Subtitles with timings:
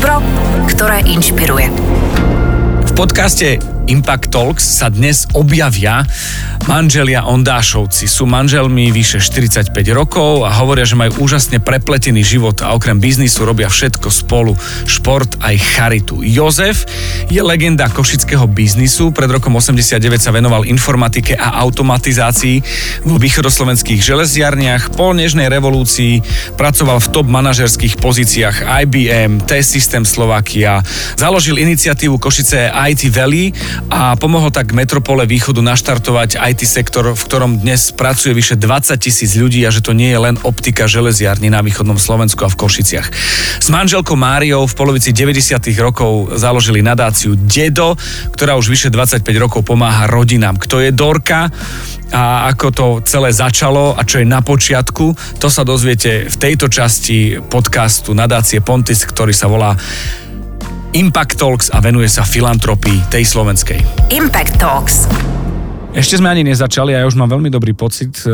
[0.00, 0.24] Dobro,
[0.64, 1.68] ktoré inšpiruje.
[2.88, 6.06] V podcaste Impact Talks sa dnes objavia
[6.70, 8.06] manželia Ondášovci.
[8.06, 13.42] Sú manželmi vyše 45 rokov a hovoria, že majú úžasne prepletený život a okrem biznisu
[13.42, 14.54] robia všetko spolu.
[14.86, 16.22] Šport aj charitu.
[16.22, 16.86] Jozef
[17.26, 19.10] je legenda košického biznisu.
[19.10, 22.62] Pred rokom 89 sa venoval informatike a automatizácii
[23.02, 24.94] vo východoslovenských železiarniach.
[24.94, 26.22] Po nežnej revolúcii
[26.54, 30.78] pracoval v top manažerských pozíciách IBM, T-System Slovakia.
[31.18, 33.50] Založil iniciatívu Košice IT Valley
[33.88, 39.32] a pomohol tak metropole východu naštartovať IT sektor, v ktorom dnes pracuje vyše 20 tisíc
[39.38, 43.08] ľudí a že to nie je len optika železiarny na východnom Slovensku a v Košiciach.
[43.64, 45.56] S manželkou Máriou v polovici 90.
[45.80, 47.96] rokov založili nadáciu Dedo,
[48.36, 50.60] ktorá už vyše 25 rokov pomáha rodinám.
[50.60, 51.48] Kto je Dorka
[52.10, 56.66] a ako to celé začalo a čo je na počiatku, to sa dozviete v tejto
[56.66, 59.78] časti podcastu nadácie Pontis, ktorý sa volá
[60.90, 63.78] Impact Talks a venuje sa filantropii tej slovenskej.
[64.10, 65.06] Impact Talks.
[65.90, 68.30] Ešte sme ani nezačali a ja už mám veľmi dobrý pocit e,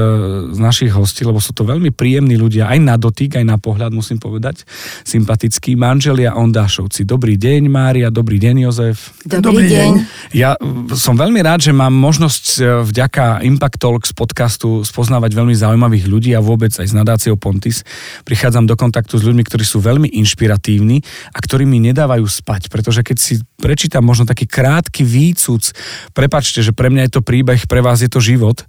[0.52, 3.96] z našich hostí, lebo sú to veľmi príjemní ľudia, aj na dotyk, aj na pohľad,
[3.96, 4.68] musím povedať,
[5.08, 7.08] sympatickí manželia Ondášovci.
[7.08, 9.16] Dobrý deň, Mária, dobrý deň, Jozef.
[9.24, 9.90] Dobrý, dobrý deň.
[10.36, 10.60] Ja
[10.92, 12.62] som veľmi rád, že mám možnosť e,
[12.92, 17.88] vďaka Impact Talks podcastu spoznávať veľmi zaujímavých ľudí a vôbec aj s nadáciou Pontis.
[18.28, 21.00] Prichádzam do kontaktu s ľuďmi, ktorí sú veľmi inšpiratívni
[21.32, 25.72] a ktorí mi nedávajú spať, pretože keď si prečítam možno taký krátky výcuc,
[26.12, 28.66] prepačte, že pre mňa je to príbeh, príbeh, pre vás je to život,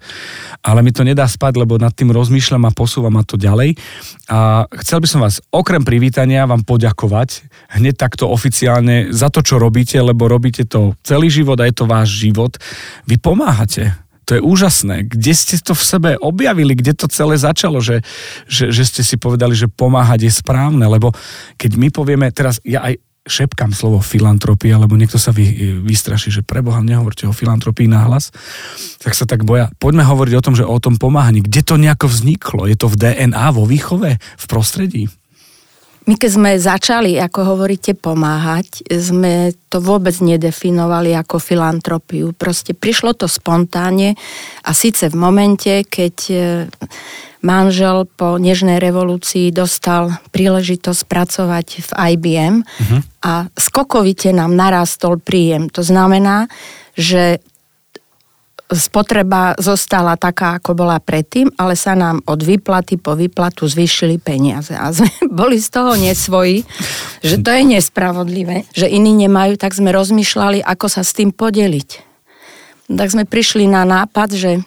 [0.61, 3.73] ale mi to nedá spať, lebo nad tým rozmýšľam a posúvam ma to ďalej.
[4.30, 9.58] A chcel by som vás okrem privítania vám poďakovať hneď takto oficiálne za to, čo
[9.58, 12.53] robíte, lebo robíte to celý život a je to váš život.
[13.09, 13.98] Vy pomáhate.
[14.28, 15.08] To je úžasné.
[15.08, 16.75] Kde ste to v sebe objavili?
[16.75, 17.80] Kde to celé začalo?
[17.80, 18.03] Že,
[18.45, 20.83] že, že ste si povedali, že pomáhať je správne?
[20.83, 21.16] Lebo
[21.55, 26.47] keď my povieme, teraz ja aj šepkám slovo filantropia, lebo niekto sa vy, vystraší, že
[26.47, 28.32] preboha nehovorte o filantropii náhlas,
[29.04, 29.70] tak sa tak boja.
[29.77, 31.43] Poďme hovoriť o tom, že o tom pomáhaní.
[31.43, 32.66] Kde to nejako vzniklo?
[32.66, 35.11] Je to v DNA, vo výchove, v prostredí?
[36.08, 42.32] My keď sme začali, ako hovoríte, pomáhať, sme to vôbec nedefinovali ako filantropiu.
[42.32, 44.16] Proste prišlo to spontánne
[44.64, 46.16] a síce v momente, keď
[47.42, 52.81] manžel po Nežnej revolúcii dostal príležitosť pracovať v IBM uh-huh.
[52.83, 52.99] Mhm.
[53.21, 55.70] a skokovite nám narastol príjem.
[55.73, 56.49] To znamená,
[56.98, 57.39] že
[58.67, 64.75] spotreba zostala taká, ako bola predtým, ale sa nám od výplaty po výplatu zvýšili peniaze.
[64.75, 65.08] A sme
[65.39, 66.67] boli z toho nesvoji,
[67.23, 71.89] že to je nespravodlivé, že iní nemajú, tak sme rozmýšľali, ako sa s tým podeliť.
[72.87, 74.64] Tak sme prišli na nápad, že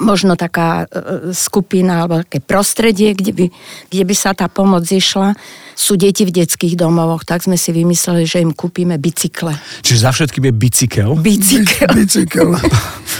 [0.00, 3.46] možno taká e, skupina alebo také prostredie, kde by,
[3.88, 5.36] kde by sa tá pomoc išla.
[5.76, 9.52] Sú deti v detských domovoch, tak sme si vymysleli, že im kúpime bicykle.
[9.84, 11.10] Čiže za všetkým je bicykel?
[11.20, 11.92] Bicykel.
[11.92, 12.50] Bicykel.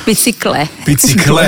[0.08, 0.64] Bicykle.
[0.88, 1.46] Bicykle.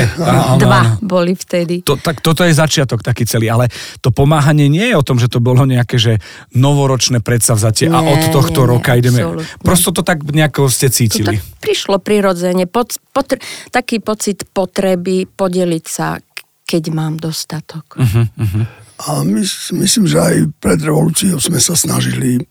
[0.60, 1.80] Dva boli vtedy.
[1.88, 3.72] To, tak toto je začiatok taký celý, ale
[4.04, 6.20] to pomáhanie nie je o tom, že to bolo nejaké, že
[6.52, 9.20] novoročné predsavzatie nie, a od tohto nie, roka nie, ideme.
[9.24, 9.64] Absolutne.
[9.64, 11.24] Prosto to tak nejako ste cítili.
[11.24, 12.68] To tak prišlo prirodzene.
[12.68, 13.40] Pot, potr-
[13.72, 16.20] taký pocit potreby podeliť sa,
[16.68, 17.96] keď mám dostatok.
[17.96, 18.64] Uh-huh, uh-huh.
[18.98, 19.42] A my,
[19.78, 22.42] myslím, že aj pred revolúciou sme sa snažili,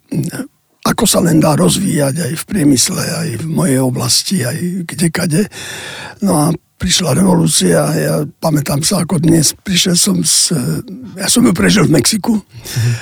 [0.87, 5.51] ako sa len dá rozvíjať aj v priemysle, aj v mojej oblasti, aj kdekade.
[6.23, 6.45] No a
[6.77, 10.53] prišla revolúcia ja pamätám sa ako dnes, prišiel som z,
[11.17, 12.93] ja som ju prežil v Mexiku uh-huh.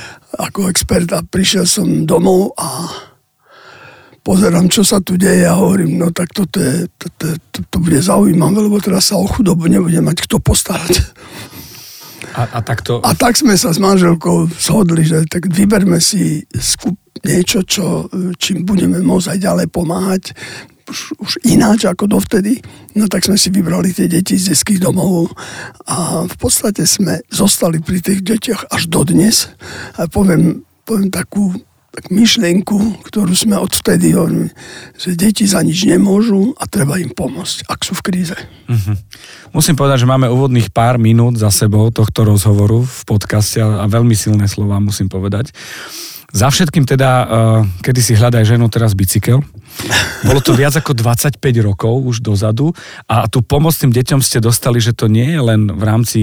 [0.47, 2.87] ako expert a prišiel som domov a
[4.23, 7.99] pozerám, čo sa tu deje a hovorím, no tak toto je, toto, to, to bude
[7.99, 10.95] zaujímavé, lebo teraz sa o chudobu nebude mať kto postarať.
[12.35, 12.99] A, a, to...
[12.99, 18.67] a tak sme sa s manželkou shodli, že tak vyberme si skup niečo, čo, čím
[18.67, 20.23] budeme môcť aj ďalej pomáhať,
[20.85, 22.61] už, už ináč ako dovtedy.
[22.93, 25.33] No tak sme si vybrali tie deti z detských domov
[25.89, 29.49] a v podstate sme zostali pri tých detiach až dodnes.
[29.97, 31.55] A poviem, poviem takú
[31.95, 34.51] tak myšlienku, ktorú sme odvtedy hovorili,
[34.99, 38.35] že deti za nič nemôžu a treba im pomôcť, ak sú v kríze.
[38.67, 38.99] Uh-huh.
[39.55, 44.11] Musím povedať, že máme úvodných pár minút za sebou tohto rozhovoru v podcaste a veľmi
[44.11, 45.55] silné slova musím povedať.
[46.35, 47.27] Za všetkým teda, uh,
[47.79, 49.39] kedy si hľadaj ženu, teraz bicykel.
[50.27, 52.75] Bolo to viac ako 25 rokov už dozadu
[53.07, 56.21] a tú pomoc tým deťom ste dostali, že to nie je len v rámci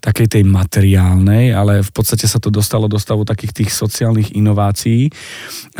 [0.00, 5.10] takej tej materiálnej, ale v podstate sa to dostalo do stavu takých tých sociálnych inovácií.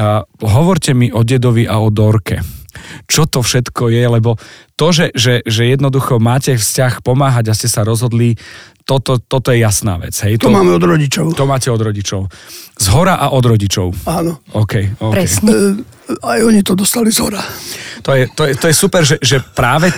[0.01, 2.66] A hovorte mi o dedovi a o Dorke
[3.11, 4.41] čo to všetko je, lebo
[4.77, 8.37] to, že, že, že jednoducho máte vzťah pomáhať a ste sa rozhodli,
[8.87, 10.15] toto, toto je jasná vec.
[10.15, 10.39] Hej?
[10.39, 11.35] To, to máme od rodičov.
[11.35, 12.31] To máte od rodičov.
[12.79, 13.91] Z hora a od rodičov.
[14.07, 14.39] Áno.
[14.55, 15.11] OK, OK.
[15.11, 15.51] Presne.
[15.51, 17.43] E, aj oni to dostali z hora.
[18.07, 19.91] To je, to je, to je super, že, že práve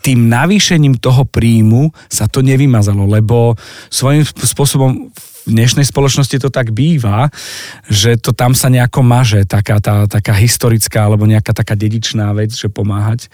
[0.00, 3.60] tým navýšením toho príjmu sa to nevymazalo, lebo
[3.92, 5.12] svojím spôsobom
[5.50, 7.28] dnešnej spoločnosti to tak býva,
[7.90, 12.54] že to tam sa nejako maže, taká, tá, taká historická alebo nejaká taká dedičná vec,
[12.54, 13.26] že pomáhať.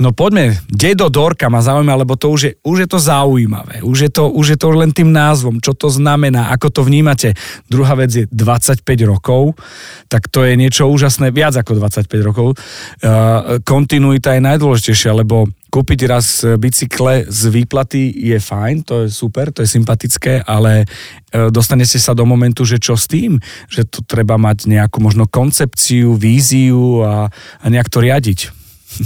[0.00, 3.84] No poďme, dedo Dorka ma zaujíma, lebo to už je, už je to zaujímavé.
[3.84, 7.36] Už je to, už je to len tým názvom, čo to znamená, ako to vnímate.
[7.68, 9.60] Druhá vec je 25 rokov,
[10.08, 12.56] tak to je niečo úžasné, viac ako 25 rokov.
[12.56, 19.54] Uh, kontinuita je najdôležitejšia, lebo kúpiť raz bicykle z výplaty je fajn, to je super,
[19.54, 23.38] to je sympatické, ale uh, dostanete sa do momentu, že čo s tým?
[23.70, 27.30] Že tu treba mať nejakú možno koncepciu, víziu a,
[27.62, 28.40] a nejak to riadiť.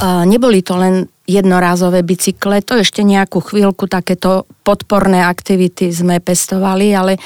[0.01, 6.93] A neboli to len jednorázové bicykle, to ešte nejakú chvíľku takéto podporné aktivity sme pestovali,
[6.93, 7.17] ale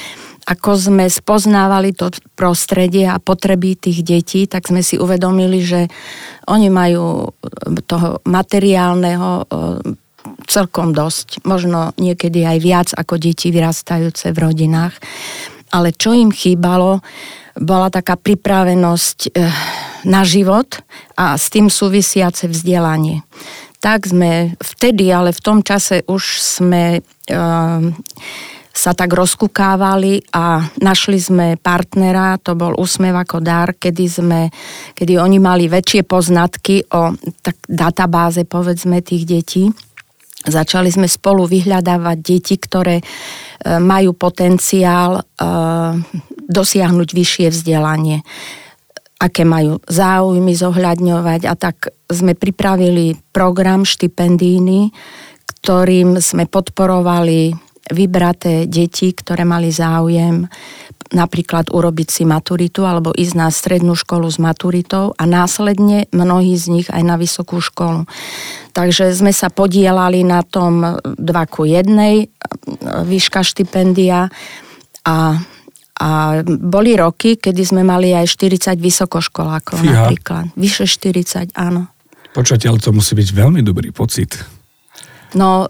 [0.49, 5.85] ako sme spoznávali to prostredie a potreby tých detí, tak sme si uvedomili, že
[6.49, 7.29] oni majú
[7.85, 9.43] toho materiálneho e,
[10.49, 14.97] celkom dosť, možno niekedy aj viac ako deti vyrastajúce v rodinách.
[15.69, 17.05] Ale čo im chýbalo,
[17.59, 19.51] bola taká pripravenosť eh,
[20.07, 20.79] na život
[21.19, 23.21] a s tým súvisiace vzdelanie.
[23.79, 27.81] Tak sme vtedy, ale v tom čase už sme eh,
[28.79, 34.41] sa tak rozkukávali a našli sme partnera, to bol Úsmev ako dar, kedy, sme,
[34.95, 37.11] kedy oni mali väčšie poznatky o
[37.43, 39.63] tak, databáze povedzme tých detí.
[40.39, 43.05] Začali sme spolu vyhľadávať deti, ktoré e,
[43.83, 45.19] majú potenciál
[46.47, 48.23] dosiahnuť vyššie vzdelanie
[49.19, 54.95] aké majú záujmy zohľadňovať a tak sme pripravili program štipendíny,
[55.59, 57.51] ktorým sme podporovali
[57.91, 60.47] vybraté deti, ktoré mali záujem
[61.09, 66.65] napríklad urobiť si maturitu alebo ísť na strednú školu s maturitou a následne mnohí z
[66.69, 68.05] nich aj na vysokú školu.
[68.77, 71.17] Takže sme sa podielali na tom 2
[71.49, 74.29] ku 1 výška štipendia
[75.01, 75.15] a
[75.99, 80.07] a boli roky, kedy sme mali aj 40 vysokoškolákov Fíha.
[80.07, 80.43] napríklad.
[80.55, 81.91] Vyše 40, áno.
[82.31, 84.39] Počujete, ale to musí byť veľmi dobrý pocit.
[85.37, 85.69] No,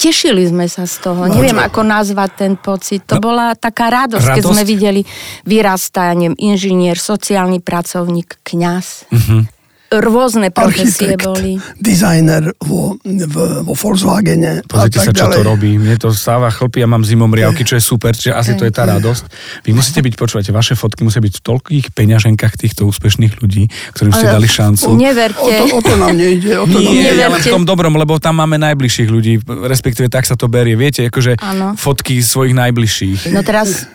[0.00, 1.28] tešili sme sa z toho.
[1.28, 1.66] No, Neviem, čo?
[1.70, 3.06] ako nazvať ten pocit.
[3.06, 5.00] To no, bola taká radosť, radosť, keď sme videli
[5.46, 8.86] vyrastaním inžinier, sociálny pracovník, kňaz.
[9.14, 9.59] Uh-huh
[9.90, 11.58] rôzne profesie Architekt, boli.
[11.82, 13.34] dizajner vo, v,
[13.66, 15.36] vo Volkswagene Pozrite sa, čo ďalej.
[15.36, 15.70] to robí.
[15.76, 18.70] Mne to stáva chlpy, ja mám zimom riavky, čo je super, čiže asi to je
[18.70, 19.22] tá radosť.
[19.66, 24.14] Vy musíte byť, počúvate, vaše fotky musia byť v toľkých peňaženkách týchto úspešných ľudí, ktorým
[24.14, 24.94] ste dali šancu.
[24.94, 25.42] Neverte.
[25.42, 26.52] O to, o to nám nejde.
[26.54, 27.50] O to Nie, nám nejde.
[27.50, 30.78] v tom dobrom, lebo tam máme najbližších ľudí, respektíve tak sa to berie.
[30.78, 31.74] Viete, akože ano.
[31.74, 33.34] fotky svojich najbližších.
[33.34, 33.90] No teraz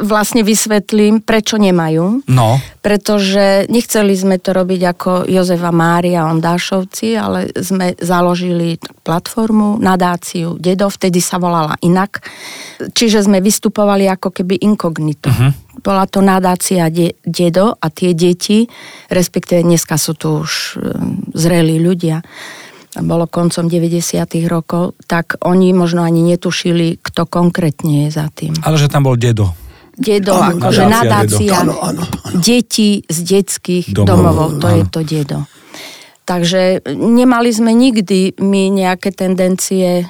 [0.00, 2.24] vlastne vysvetlím, prečo nemajú.
[2.28, 2.56] No.
[2.80, 10.88] Pretože nechceli sme to robiť ako Jozefa Mária Ondášovci, ale sme založili platformu, nadáciu Dedo,
[10.88, 12.24] vtedy sa volala inak.
[12.80, 15.28] Čiže sme vystupovali ako keby inkognito.
[15.28, 15.52] Uh-huh.
[15.78, 18.66] Bola to nadácia de- Dedo a tie deti,
[19.12, 20.90] respektíve dneska sú tu už e,
[21.38, 22.18] zrelí ľudia,
[22.96, 24.24] bolo koncom 90.
[24.48, 28.56] rokov, tak oni možno ani netušili, kto konkrétne je za tým.
[28.64, 29.52] Ale že tam bol dedo.
[29.98, 32.38] Dedo, akože nadácia, áno, áno, áno.
[32.38, 34.76] deti z detských domovov, domovov to áno.
[34.78, 35.38] je to dedo.
[36.22, 36.62] Takže
[36.94, 40.06] nemali sme nikdy my nejaké tendencie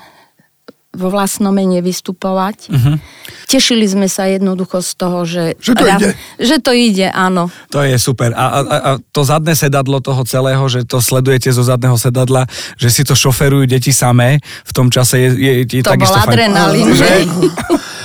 [0.99, 2.75] vo vlastnom mene vystupovať.
[2.75, 2.99] Uh-huh.
[3.47, 6.09] Tešili sme sa jednoducho z toho, že, že, to, ide.
[6.37, 7.49] že to ide, áno.
[7.71, 8.35] To je super.
[8.35, 12.91] A, a, a to zadné sedadlo toho celého, že to sledujete zo zadného sedadla, že
[12.91, 16.91] si to šoferujú deti samé, v tom čase je, je, je to takisto bol adrenalín,
[16.93, 17.09] že?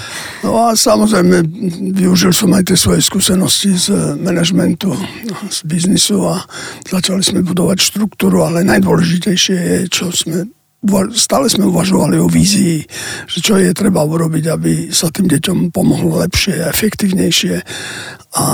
[0.43, 1.39] No a samozrejme,
[1.95, 4.91] využil som aj tie svoje skúsenosti z manažmentu,
[5.47, 6.43] z biznisu a
[6.83, 10.51] začali sme budovať štruktúru, ale najdôležitejšie je, čo sme
[11.15, 12.83] stále sme uvažovali o vízii,
[13.27, 17.55] že čo je treba urobiť, aby sa tým deťom pomohlo lepšie a efektívnejšie.
[18.35, 18.45] A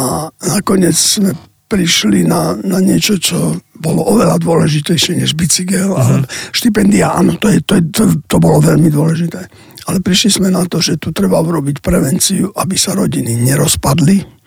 [0.45, 1.33] nakoniec sme
[1.69, 5.93] prišli na, na niečo, čo bolo oveľa dôležitejšie než bicykel.
[5.93, 6.01] Uh-huh.
[6.01, 6.15] Ale
[6.50, 9.45] štipendia, áno, to, je, to, je, to, to bolo veľmi dôležité.
[9.86, 14.38] Ale prišli sme na to, že tu treba urobiť prevenciu, aby sa rodiny nerozpadli,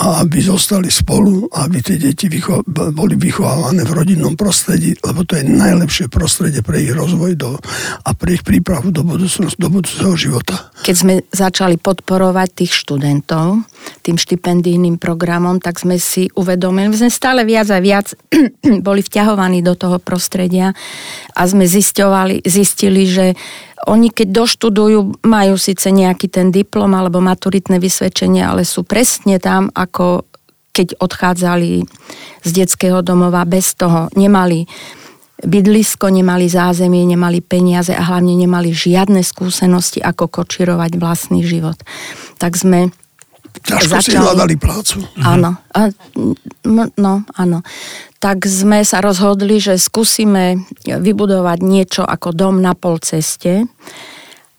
[0.00, 5.36] a aby zostali spolu, aby tie deti vycho- boli vychovávané v rodinnom prostredí, lebo to
[5.36, 7.60] je najlepšie prostredie pre ich rozvoj do,
[8.00, 10.72] a pre ich prípravu do, budúcnosti, do budúceho života.
[10.88, 13.60] Keď sme začali podporovať tých študentov
[14.00, 18.12] tým štipendijným programom, tak sme si uvedomili, sme stále viac a viac
[18.86, 20.72] boli vťahovaní do toho prostredia
[21.36, 23.36] a sme zisťovali, zistili, že
[23.88, 29.72] oni keď doštudujú, majú síce nejaký ten diplom alebo maturitné vysvedčenie, ale sú presne tam,
[29.72, 30.28] ako
[30.70, 31.84] keď odchádzali
[32.44, 34.12] z detského domova bez toho.
[34.12, 34.68] Nemali
[35.40, 41.80] bydlisko, nemali zázemie, nemali peniaze a hlavne nemali žiadne skúsenosti, ako kočirovať vlastný život.
[42.36, 42.92] Tak sme
[43.50, 44.14] Ťažko začali...
[44.14, 44.96] si hľadali prácu.
[45.20, 45.80] Áno, a,
[46.96, 47.58] no áno.
[48.20, 53.64] Tak sme sa rozhodli, že skúsime vybudovať niečo ako dom na pol ceste.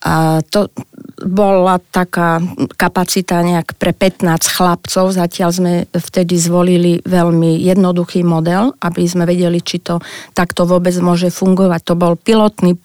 [0.01, 0.73] A to
[1.21, 2.41] bola taká
[2.73, 4.25] kapacita nejak pre 15
[4.57, 5.13] chlapcov.
[5.13, 10.01] Zatiaľ sme vtedy zvolili veľmi jednoduchý model, aby sme vedeli, či to
[10.33, 11.81] takto vôbec môže fungovať.
[11.85, 12.81] To bol pilotný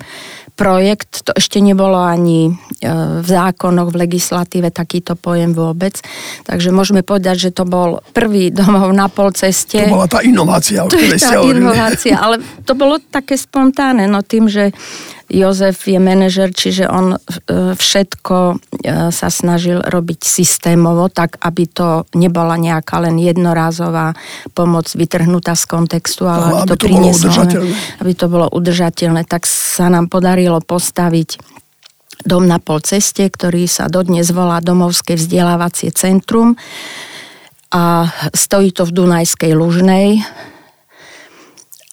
[0.56, 2.52] projekt, to ešte nebolo ani e,
[3.20, 6.00] v zákonoch, v legislatíve takýto pojem vôbec.
[6.48, 9.84] Takže môžeme povedať, že to bol prvý domov na pol ceste.
[9.84, 14.48] To bola tá inovácia, o ktorej ste inovácia, ale to bolo také spontánne, no tým,
[14.48, 14.72] že
[15.26, 17.18] Jozef je manažer, čiže on e,
[17.74, 18.54] všetko e,
[19.10, 24.14] sa snažil robiť systémovo, tak aby to nebola nejaká len jednorázová
[24.54, 27.30] pomoc vytrhnutá z kontextu, ale aby, aby to, to prinieslo,
[27.98, 29.26] aby to bolo udržateľné.
[29.26, 31.42] Tak sa nám podarilo postaviť
[32.22, 36.54] dom na pol ceste, ktorý sa dodnes volá Domovské vzdelávacie centrum
[37.74, 40.22] a stojí to v Dunajskej Lužnej.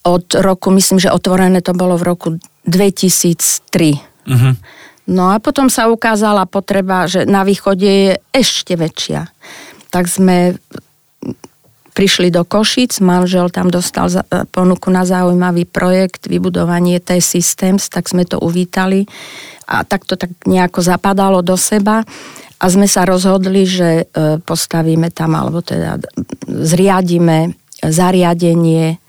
[0.06, 2.30] Od roku, myslím, že otvorené to bolo v roku
[2.66, 4.00] 2003.
[4.28, 4.56] Uh-huh.
[5.04, 9.28] No a potom sa ukázala potreba, že na východe je ešte väčšia.
[9.92, 10.56] Tak sme
[11.94, 14.10] prišli do Košic, manžel tam dostal
[14.50, 19.06] ponuku na zaujímavý projekt, vybudovanie T-Systems, tak sme to uvítali
[19.70, 22.02] a tak to tak nejako zapadalo do seba
[22.58, 26.02] a sme sa rozhodli, že e, postavíme tam, alebo teda
[26.50, 27.54] zriadíme
[27.84, 29.03] zariadenie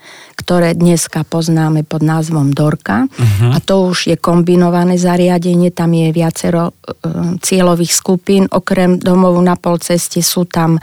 [0.44, 3.08] ktoré dneska poznáme pod názvom Dorka.
[3.08, 3.56] Uh-huh.
[3.56, 6.72] A to už je kombinované zariadenie, tam je viacero e,
[7.40, 8.44] cieľových skupín.
[8.52, 10.76] Okrem domovu na polceste sú tam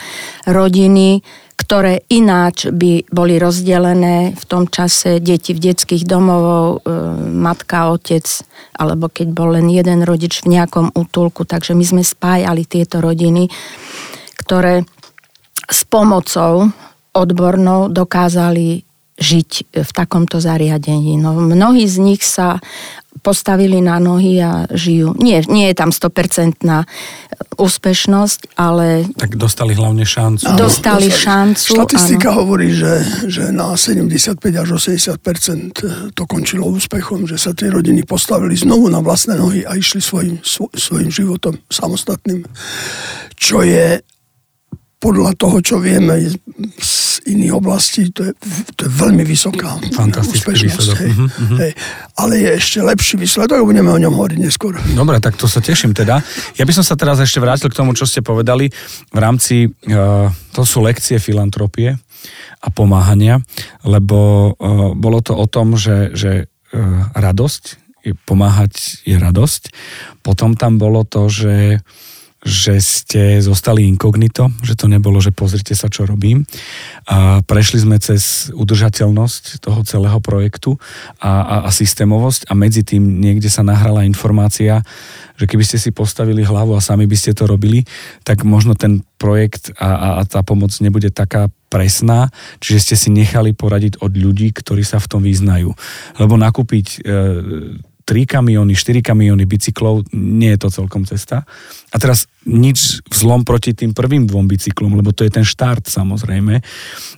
[0.50, 1.22] rodiny,
[1.62, 6.98] ktoré ináč by boli rozdelené v tom čase deti v detských domovov, e,
[7.30, 8.26] matka, otec,
[8.82, 11.46] alebo keď bol len jeden rodič v nejakom útulku.
[11.46, 13.46] Takže my sme spájali tieto rodiny,
[14.42, 14.90] ktoré
[15.70, 16.74] s pomocou
[17.14, 18.91] odbornou dokázali
[19.22, 21.16] žiť v takomto zariadení.
[21.22, 22.58] No, mnohí z nich sa
[23.22, 25.14] postavili na nohy a žijú.
[25.22, 26.58] Nie, nie je tam 100%
[27.60, 29.06] úspešnosť, ale...
[29.14, 30.50] Tak dostali hlavne šancu.
[30.50, 31.72] Áno, dostali, dostali šancu.
[31.78, 32.38] Štatistika áno.
[32.42, 38.58] hovorí, že, že na 75 až 80% to končilo úspechom, že sa tie rodiny postavili
[38.58, 40.42] znovu na vlastné nohy a išli svojim,
[40.74, 42.42] svojim životom samostatným.
[43.38, 44.02] Čo je
[45.02, 46.22] podľa toho, čo vieme
[46.78, 48.32] z iných oblastí, to je,
[48.78, 49.82] to je veľmi vysoká
[50.22, 50.90] úspešnosť.
[51.02, 51.58] Hej, uh-huh.
[51.58, 51.72] hej.
[52.22, 54.78] Ale je ešte lepší výsledok, budeme o ňom hovoriť neskôr.
[54.94, 56.22] Dobre, tak to sa teším teda.
[56.54, 58.70] Ja by som sa teraz ešte vrátil k tomu, čo ste povedali
[59.10, 61.98] v rámci, uh, to sú lekcie filantropie
[62.62, 63.42] a pomáhania,
[63.82, 67.82] lebo uh, bolo to o tom, že, že uh, radosť,
[68.26, 69.74] pomáhať je radosť.
[70.26, 71.86] Potom tam bolo to, že
[72.42, 76.42] že ste zostali inkognito, že to nebolo, že pozrite sa, čo robím.
[77.06, 80.82] A prešli sme cez udržateľnosť toho celého projektu
[81.22, 84.82] a, a, a systémovosť a medzi tým niekde sa nahrala informácia,
[85.38, 87.86] že keby ste si postavili hlavu a sami by ste to robili,
[88.26, 93.10] tak možno ten projekt a, a, a tá pomoc nebude taká presná, čiže ste si
[93.14, 95.72] nechali poradiť od ľudí, ktorí sa v tom vyznajú.
[96.18, 97.14] Lebo nakúpiť e,
[98.04, 101.46] 3 kamióny, 4 kamióny bicyklov, nie je to celkom cesta.
[101.92, 106.62] A teraz nič vzlom proti tým prvým dvom bicyklom, lebo to je ten štart samozrejme,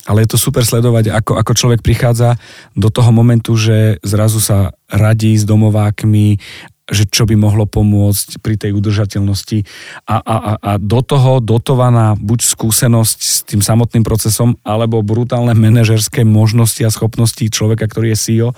[0.04, 2.36] ale je to super sledovať, ako, ako človek prichádza
[2.76, 6.38] do toho momentu, že zrazu sa radí s domovákmi
[6.84, 9.64] že čo by mohlo pomôcť pri tej udržateľnosti.
[10.04, 16.28] A, a, a do toho dotovaná buď skúsenosť s tým samotným procesom, alebo brutálne manažerské
[16.28, 18.48] možnosti a schopnosti človeka, ktorý je CEO,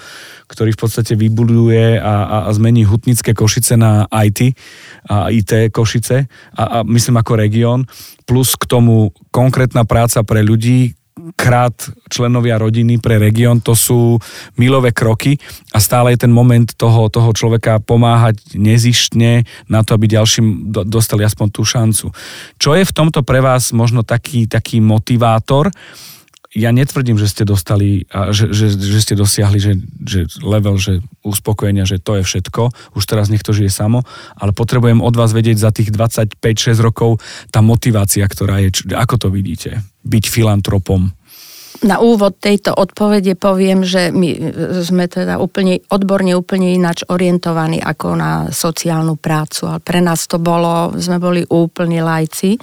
[0.50, 4.58] ktorý v podstate vybuduje a, a, a zmení hutnické Košice na IT
[5.06, 6.26] a IT Košice
[6.58, 7.86] a, a myslím ako región,
[8.26, 10.98] plus k tomu konkrétna práca pre ľudí,
[11.32, 11.72] krát
[12.12, 14.20] členovia rodiny pre región, to sú
[14.60, 15.40] milové kroky
[15.72, 20.84] a stále je ten moment toho, toho človeka pomáhať nezištne na to, aby ďalším do,
[20.84, 22.12] dostali aspoň tú šancu.
[22.60, 25.72] Čo je v tomto pre vás možno taký, taký motivátor,
[26.56, 31.84] ja netvrdím, že ste dostali, že, že, že ste dosiahli že, že level, že uspokojenia,
[31.84, 34.08] že to je všetko, už teraz nech to žije samo,
[34.40, 37.20] ale potrebujem od vás vedieť za tých 25-6 rokov
[37.52, 41.12] tá motivácia, ktorá je, ako to vidíte, byť filantropom?
[41.84, 44.32] Na úvod tejto odpovede poviem, že my
[44.80, 50.40] sme teda úplne, odborne úplne ináč orientovaní ako na sociálnu prácu, ale pre nás to
[50.40, 52.56] bolo, sme boli úplne lajci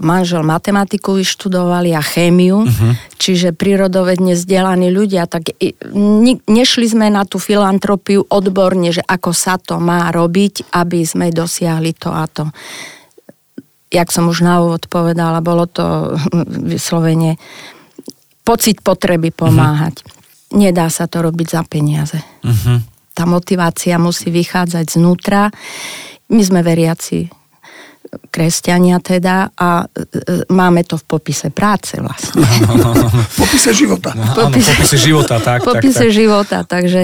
[0.00, 2.92] manžel matematiku vyštudovali a chémiu, uh-huh.
[3.16, 5.54] čiže prírodovedne vzdelaní ľudia, tak
[6.48, 11.92] nešli sme na tú filantropiu odborne, že ako sa to má robiť, aby sme dosiahli
[11.96, 12.48] to a to.
[13.94, 16.18] Jak som už na úvod povedala, bolo to
[16.72, 17.38] vyslovene
[18.44, 20.02] pocit potreby pomáhať.
[20.02, 20.60] Uh-huh.
[20.60, 22.20] Nedá sa to robiť za peniaze.
[22.44, 22.78] Uh-huh.
[23.14, 25.48] Tá motivácia musí vychádzať znútra.
[26.28, 27.43] My sme veriaci
[28.30, 32.44] kresťania teda a e, máme to v popise práce vlastne.
[33.32, 34.12] v popise života.
[34.14, 35.58] No, popise, áno, popise života, tak.
[35.64, 36.16] V popise tak, tak.
[36.16, 37.02] života, takže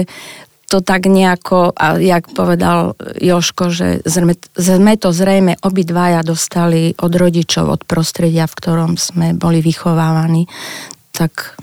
[0.71, 7.11] to tak nejako, a jak povedal Joško, že sme, sme to zrejme obidvaja dostali od
[7.11, 10.47] rodičov, od prostredia, v ktorom sme boli vychovávaní,
[11.11, 11.59] tak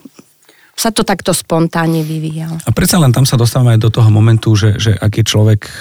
[0.79, 2.63] sa to takto spontánne vyvíjalo.
[2.63, 5.61] A predsa len tam sa dostávame aj do toho momentu, že, že ak je človek
[5.67, 5.73] e,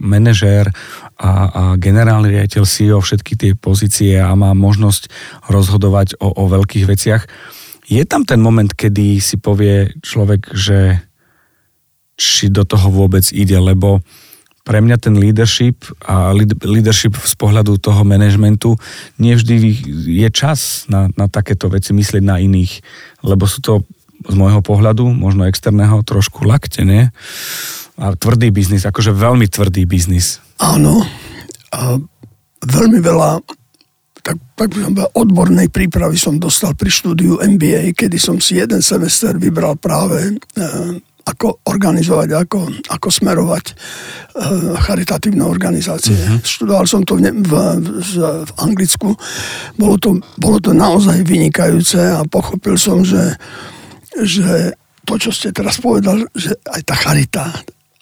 [0.00, 0.72] manažér
[1.20, 5.12] a, a generálny riaditeľ CEO všetky tie pozície a má možnosť
[5.52, 7.22] rozhodovať o, o veľkých veciach,
[7.92, 11.04] je tam ten moment, kedy si povie človek, že
[12.16, 14.00] či do toho vôbec ide, lebo
[14.64, 18.76] pre mňa ten leadership a leadership z pohľadu toho manažmentu
[19.16, 19.56] nevždy
[20.20, 22.84] je čas na, na takéto veci myslieť na iných,
[23.24, 23.72] lebo sú to
[24.26, 27.14] z môjho pohľadu, možno externého, trošku lakte, nie?
[27.98, 30.42] A tvrdý biznis, akože veľmi tvrdý biznis.
[30.58, 31.06] Áno.
[31.74, 31.98] A
[32.62, 33.42] veľmi veľa
[34.28, 34.70] tak, tak
[35.16, 40.32] odbornej prípravy som dostal pri štúdiu MBA, kedy som si jeden semester vybral práve e,
[41.24, 42.58] ako organizovať, ako,
[42.92, 43.74] ako smerovať e,
[44.84, 46.12] charitatívne organizácie.
[46.12, 46.40] Uh-huh.
[46.44, 47.52] Študoval som to v, v,
[48.04, 48.12] v,
[48.44, 49.16] v Anglicku.
[49.80, 53.36] Bolo to, bolo to naozaj vynikajúce a pochopil som, že
[54.16, 54.76] že
[55.08, 57.44] to, čo ste teraz povedal, že aj tá charita,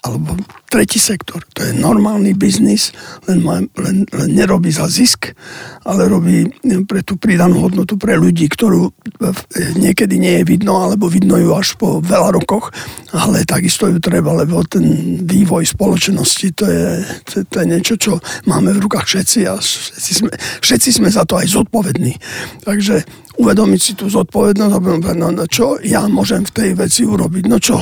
[0.07, 0.39] alebo
[0.71, 2.91] tretí sektor, to je normálny biznis,
[3.31, 5.31] len, len, len nerobí za zisk,
[5.87, 6.51] ale robí
[6.87, 8.91] pre tú pridanú hodnotu pre ľudí, ktorú
[9.78, 12.75] niekedy nie je vidno, alebo vidno ju až po veľa rokoch,
[13.15, 16.87] ale takisto ju treba, lebo ten vývoj spoločnosti, to je,
[17.25, 18.13] to, to je niečo, čo
[18.50, 20.30] máme v rukách všetci a všetci sme,
[20.61, 22.19] všetci sme za to aj zodpovední.
[22.67, 23.07] Takže
[23.39, 24.80] uvedomiť si tú zodpovednosť a
[25.15, 27.80] no, no čo ja môžem v tej veci urobiť, no čo,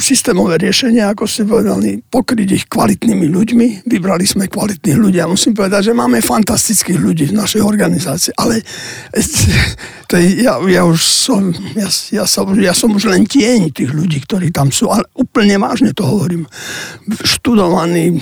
[0.00, 3.66] systémové riešenie, ako ste povedali, pokryť ich kvalitnými ľuďmi.
[3.84, 8.64] Vybrali sme kvalitných ľudí a musím povedať, že máme fantastických ľudí v našej organizácii, ale
[10.08, 13.92] to je, ja, ja, už som, ja, ja, som, ja som už len tieň tých
[13.92, 16.48] ľudí, ktorí tam sú, ale úplne vážne to hovorím.
[17.08, 18.18] Študovaní, e,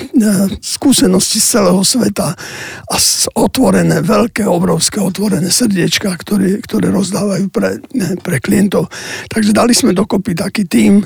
[0.59, 2.35] skúsenosti z celého sveta
[2.87, 2.96] a
[3.38, 7.78] otvorené, veľké, obrovské otvorené srdiečka, ktoré, ktoré rozdávajú pre,
[8.22, 8.90] pre klientov.
[9.30, 11.02] Takže dali sme dokopy taký tým,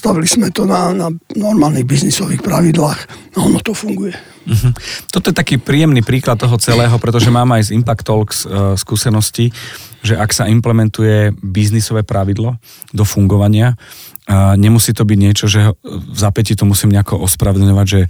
[0.00, 3.00] postavili sme to na, na normálnych biznisových pravidlách
[3.36, 4.16] a ono to funguje.
[4.48, 4.72] Uh-huh.
[5.12, 9.52] Toto je taký príjemný príklad toho celého, pretože mám aj z Impact Talks uh, skúsenosti,
[10.00, 12.56] že ak sa implementuje biznisové pravidlo
[12.96, 13.76] do fungovania,
[14.24, 18.00] a nemusí to byť niečo, že v zapäti to musím nejako ospravedlňovať, že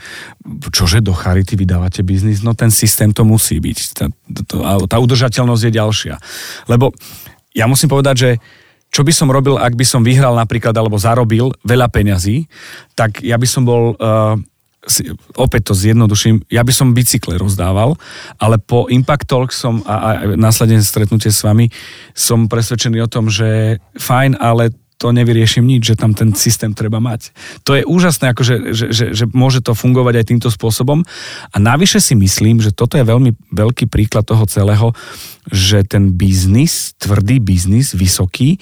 [0.71, 3.79] čože do charity vydávate biznis, no ten systém to musí byť.
[3.99, 4.07] Tá,
[4.47, 6.15] tá, tá udržateľnosť je ďalšia.
[6.71, 6.95] Lebo
[7.57, 8.31] ja musím povedať, že
[8.91, 12.51] čo by som robil, ak by som vyhral napríklad alebo zarobil veľa peňazí,
[12.99, 14.35] tak ja by som bol, uh,
[15.39, 17.95] opäť to zjednoduším, ja by som bicykle rozdával,
[18.43, 21.71] ale po Impact Talk som a, a následne stretnutie s vami
[22.19, 27.01] som presvedčený o tom, že fajn, ale to nevyriešim nič, že tam ten systém treba
[27.01, 27.33] mať.
[27.65, 31.01] To je úžasné, akože, že, že, že môže to fungovať aj týmto spôsobom.
[31.51, 34.93] A navyše si myslím, že toto je veľmi veľký príklad toho celého,
[35.49, 38.61] že ten biznis, tvrdý biznis, vysoký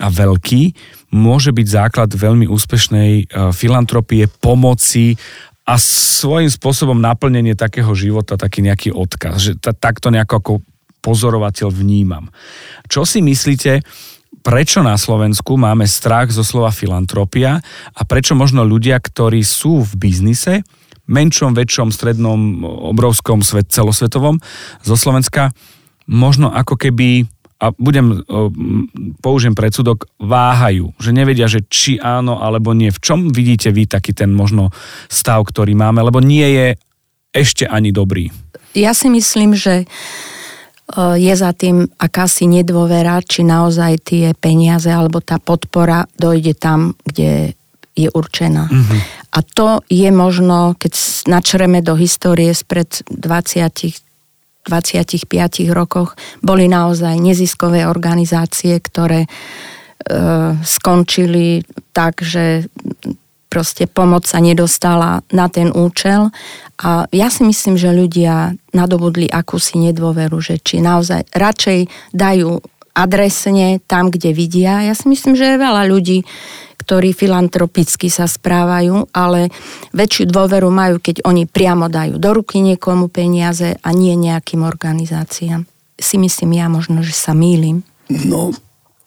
[0.00, 0.72] a veľký,
[1.12, 5.20] môže byť základ veľmi úspešnej e, filantropie, pomoci
[5.68, 9.36] a svojím spôsobom naplnenie takého života, taký nejaký odkaz.
[9.36, 10.52] Že takto nejako ako
[11.04, 12.32] pozorovateľ vnímam.
[12.88, 13.84] Čo si myslíte,
[14.44, 17.64] prečo na Slovensku máme strach zo slova filantropia
[17.96, 20.60] a prečo možno ľudia, ktorí sú v biznise,
[21.08, 22.60] menšom, väčšom, strednom,
[22.92, 24.38] obrovskom, svet, celosvetovom,
[24.84, 25.56] zo Slovenska,
[26.04, 27.24] možno ako keby
[27.64, 28.20] a budem,
[29.24, 32.92] použijem predsudok, váhajú, že nevedia, že či áno alebo nie.
[32.92, 34.68] V čom vidíte vy taký ten možno
[35.08, 36.66] stav, ktorý máme, lebo nie je
[37.32, 38.28] ešte ani dobrý.
[38.74, 39.86] Ja si myslím, že e,
[41.16, 47.56] je za tým akási nedôvera, či naozaj tie peniaze alebo tá podpora dojde tam, kde
[47.94, 48.68] je určená.
[48.68, 49.00] Mm-hmm.
[49.34, 50.92] A to je možno, keď
[51.30, 54.04] načreme do histórie spred 20
[54.64, 55.28] 25
[55.76, 59.30] rokoch boli naozaj neziskové organizácie, ktoré e,
[60.56, 61.60] skončili
[61.92, 62.64] tak, že
[63.52, 66.32] proste pomoc sa nedostala na ten účel.
[66.82, 72.58] A ja si myslím, že ľudia nadobudli akúsi nedôveru, že či naozaj radšej dajú
[72.94, 74.86] adresne tam, kde vidia.
[74.86, 76.22] Ja si myslím, že je veľa ľudí,
[76.84, 79.48] ktorí filantropicky sa správajú, ale
[79.96, 85.64] väčšiu dôveru majú, keď oni priamo dajú do ruky niekomu peniaze a nie nejakým organizáciám.
[85.96, 87.80] Si myslím ja možno, že sa mýlim.
[88.10, 88.52] No,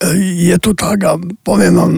[0.02, 0.10] e,
[0.50, 1.94] je to tak a poviem vám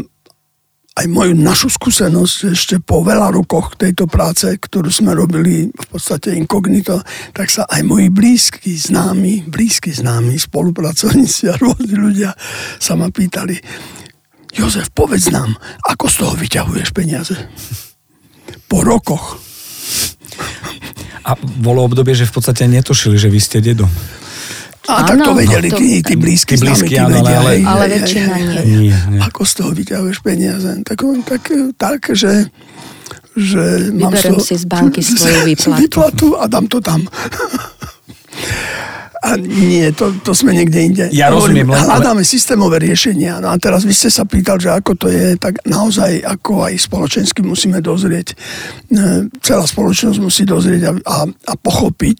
[0.99, 6.35] aj moju našu skúsenosť ešte po veľa rokoch tejto práce, ktorú sme robili v podstate
[6.35, 6.99] inkognito,
[7.31, 12.35] tak sa aj moji blízki známi, blízki známi spolupracovníci a rôzni ľudia
[12.83, 13.55] sa ma pýtali,
[14.51, 15.55] Jozef, povedz nám,
[15.87, 17.37] ako z toho vyťahuješ peniaze?
[18.67, 19.39] Po rokoch.
[21.23, 23.85] A bolo obdobie, že v podstate netušili, že vy ste dedo.
[24.89, 27.83] A tak to vedeli tí, tí blízky, tí blízky, tí áno, vedia, ale- hej, Ale
[27.83, 28.49] hej, väčšina hej, nie.
[28.51, 28.65] hej.
[28.65, 29.19] Nie, nie.
[29.21, 30.69] Ako z toho vyťahuješ peniaze?
[30.81, 31.43] Tak, tak,
[31.77, 32.33] tak že,
[33.33, 35.77] že mám Vyberem si z banky svoju výplatu.
[35.77, 37.05] výplatu a dám to tam.
[39.19, 41.05] A nie, to, to sme niekde inde.
[41.11, 43.43] Ja rozumiem, len- ale- Hľadáme systémové riešenia.
[43.43, 46.79] No a teraz vy ste sa pýtal, že ako to je, tak naozaj ako aj
[46.79, 48.31] spoločensky musíme dozrieť.
[48.31, 52.19] E, Celá spoločnosť musí dozrieť a, a, a pochopiť,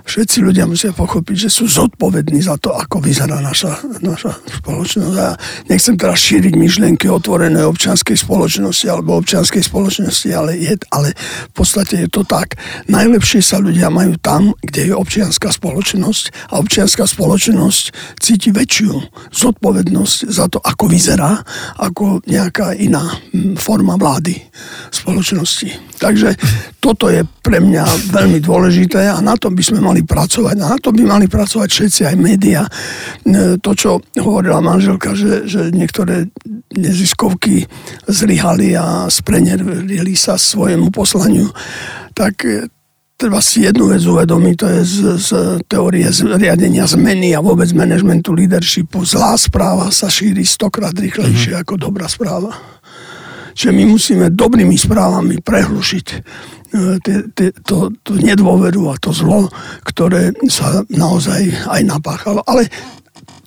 [0.00, 4.32] všetci ľudia musia pochopiť, že sú zodpovední za to, ako vyzerá naša, naša
[4.64, 5.16] spoločnosť.
[5.20, 5.36] A
[5.68, 12.00] nechcem teraz šíriť myšlienky otvorenej občianskej spoločnosti alebo občianskej spoločnosti, ale, je, ale v podstate
[12.00, 12.56] je to tak.
[12.88, 17.84] Najlepšie sa ľudia majú tam, kde je občianská spoločnosť a občianská spoločnosť
[18.18, 18.92] cíti väčšiu
[19.34, 21.40] zodpovednosť za to, ako vyzerá,
[21.78, 24.36] ako nejaká iná mm, forma vlády
[24.90, 26.00] spoločnosti.
[26.00, 26.34] Takže
[26.80, 30.56] toto je pre mňa veľmi dôležité a na tom by sme mali pracovať.
[30.64, 32.64] A na tom by mali pracovať všetci, aj médiá.
[32.64, 36.32] E, To, čo hovorila manželka, že, že niektoré
[36.72, 37.68] neziskovky
[38.08, 41.52] zlyhali a sprenerili sa svojemu poslaniu,
[42.16, 42.48] tak
[43.20, 45.30] treba si jednu vec uvedomiť, to je z, z
[45.68, 46.08] teórie
[46.40, 49.04] riadenia zmeny a vôbec managementu leadershipu.
[49.04, 51.68] Zlá správa sa šíri stokrát rýchlejšie mm-hmm.
[51.68, 52.56] ako dobrá správa.
[53.52, 56.18] Čiže my musíme dobrými správami prehlušiť e,
[57.04, 59.52] tie- tie- to, to nedôveru a to zlo,
[59.84, 62.40] ktoré sa naozaj aj napáchalo.
[62.48, 62.72] Ale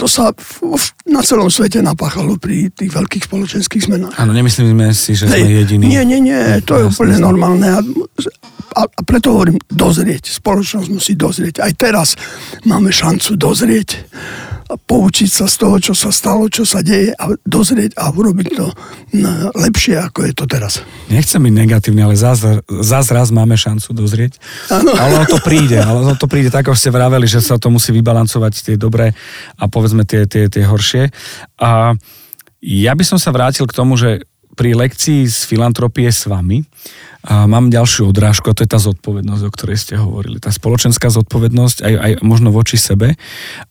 [0.04, 0.36] to sa
[1.08, 4.20] na celom svete napáchalo pri tých veľkých spoločenských zmenách.
[4.20, 5.88] Áno, nemyslíme si, že sme Hej, jediní.
[5.88, 7.72] Nie, nie, nie, to je úplne normálne.
[7.72, 7.80] A,
[8.76, 10.28] a, preto hovorím, dozrieť.
[10.28, 11.64] Spoločnosť musí dozrieť.
[11.64, 12.20] Aj teraz
[12.68, 14.04] máme šancu dozrieť
[14.74, 18.48] a poučiť sa z toho, čo sa stalo, čo sa deje a dozrieť a urobiť
[18.58, 18.66] to
[19.22, 20.82] no, lepšie, ako je to teraz.
[21.14, 22.42] Nechcem byť negatívny, ale zás,
[22.82, 24.42] zás raz máme šancu dozrieť.
[24.74, 27.70] Ale ono to príde, ale ono to príde, tak ako ste vraveli, že sa to
[27.70, 29.14] musí vybalancovať tie dobré
[29.62, 31.14] a povedzme tie, tie, tie horšie.
[31.62, 31.94] A
[32.66, 36.66] ja by som sa vrátil k tomu, že pri lekcii z filantropie s vami
[37.24, 40.44] a mám ďalšiu odrážku a to je tá zodpovednosť, o ktorej ste hovorili.
[40.44, 43.16] Tá spoločenská zodpovednosť aj, aj možno voči sebe,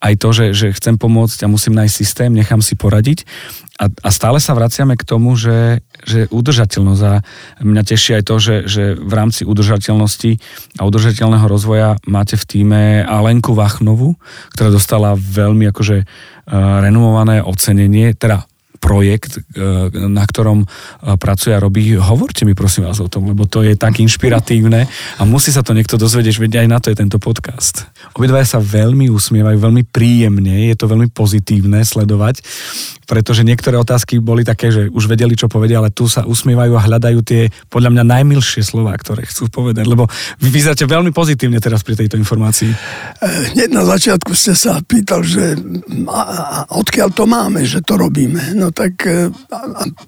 [0.01, 3.29] aj to, že, že chcem pomôcť a musím nájsť systém, nechám si poradiť.
[3.77, 7.15] A, a stále sa vraciame k tomu, že, že udržateľnosť a
[7.63, 10.39] mňa teší aj to, že, že v rámci udržateľnosti
[10.79, 14.19] a udržateľného rozvoja máte v týme Alenku Vachnovu,
[14.55, 16.07] ktorá dostala veľmi akože uh,
[16.83, 18.45] renomované ocenenie, teda
[18.83, 19.63] projekt, e,
[20.11, 20.67] na ktorom e,
[21.15, 21.95] pracuje a robí.
[21.95, 25.71] Hovorte mi prosím vás o tom, lebo to je tak inšpiratívne a musí sa to
[25.71, 27.87] niekto dozvedieť, veď aj na to je tento podcast.
[28.19, 32.43] Obidvaja sa veľmi usmievajú, veľmi príjemne, je to veľmi pozitívne sledovať,
[33.07, 36.83] pretože niektoré otázky boli také, že už vedeli, čo povedia, ale tu sa usmievajú a
[36.83, 40.11] hľadajú tie podľa mňa najmilšie slova, ktoré chcú povedať, lebo
[40.43, 42.73] vy vyzeráte veľmi pozitívne teraz pri tejto informácii.
[42.73, 42.77] E,
[43.55, 45.55] Hneď na začiatku ste sa pýtal, že
[46.73, 48.57] odkiaľ to máme, že to robíme.
[48.57, 49.59] No tak e, a,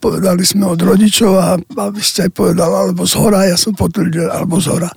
[0.00, 3.76] povedali sme od rodičov a, a vy ste aj povedal, alebo z hora, ja som
[3.76, 4.90] potvrdil, alebo z hora.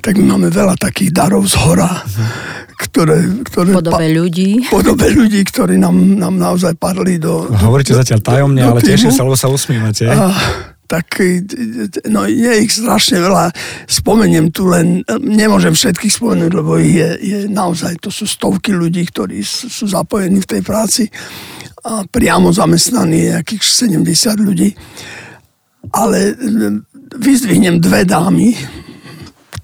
[0.00, 1.90] Tak my máme veľa takých darov z hora,
[2.78, 3.42] ktoré...
[3.44, 4.64] ktoré podobe ľudí.
[4.64, 7.50] v podobe ľudí, ktorí nám, nám naozaj padli do...
[7.50, 8.90] do Hovoríte zatiaľ tajomne, do ale týmu.
[8.94, 10.06] teším sa, lebo sa usmívate.
[10.06, 10.32] A
[10.88, 11.20] tak
[12.08, 13.52] no, je ich strašne veľa.
[13.84, 19.44] Spomeniem tu len, nemôžem všetkých spomenúť, lebo je, je naozaj, to sú stovky ľudí, ktorí
[19.44, 21.04] sú zapojení v tej práci
[21.84, 24.70] a priamo zamestnaní nejakých 70 ľudí.
[25.94, 26.34] Ale
[27.16, 28.54] vyzdvihnem dve dámy,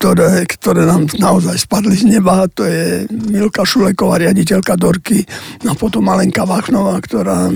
[0.05, 2.45] ktoré, ktoré nám naozaj spadli z neba.
[2.61, 5.25] To je Milka Šuleková, riaditeľka Dorky,
[5.65, 7.49] a potom Malenka Vachnová, ktorá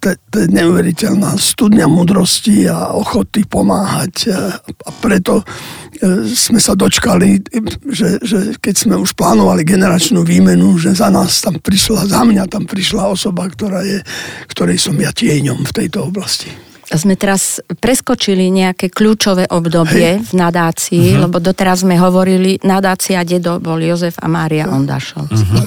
[0.00, 4.32] to je neuveriteľná studňa mudrosti a ochoty pomáhať.
[4.64, 7.44] A preto e, sme sa dočkali,
[7.92, 12.48] že, že keď sme už plánovali generačnú výmenu, že za nás tam prišla, za mňa
[12.48, 14.00] tam prišla osoba, ktorá je,
[14.48, 20.28] ktorej som ja tieňom v tejto oblasti sme teraz preskočili nejaké kľúčové obdobie Hej.
[20.28, 21.22] v nadácii, uh-huh.
[21.26, 24.76] lebo doteraz sme hovorili, nadácia dedo bol Jozef a Mária uh-huh.
[24.76, 25.44] Ondašovci.
[25.44, 25.66] Uh-huh.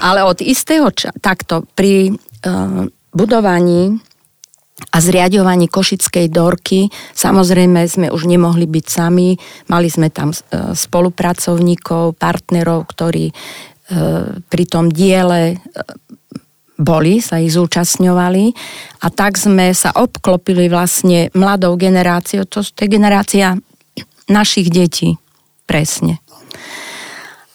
[0.12, 3.98] Ale od istého ča- takto pri uh, budovaní
[4.90, 9.36] a zriadovaní Košickej dorky, samozrejme sme už nemohli byť sami,
[9.68, 15.60] mali sme tam uh, spolupracovníkov, partnerov, ktorí uh, pri tom diele
[16.80, 18.44] boli, sa ich zúčastňovali
[19.04, 23.60] a tak sme sa obklopili vlastne mladou generáciou, to, je generácia
[24.32, 25.20] našich detí,
[25.68, 26.24] presne.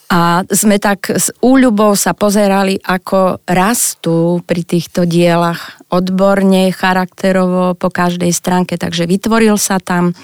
[0.05, 7.89] A sme tak s úľubou sa pozerali, ako rastú pri týchto dielach odborne, charakterovo, po
[7.89, 8.77] každej stránke.
[8.77, 10.15] Takže vytvoril sa tam e,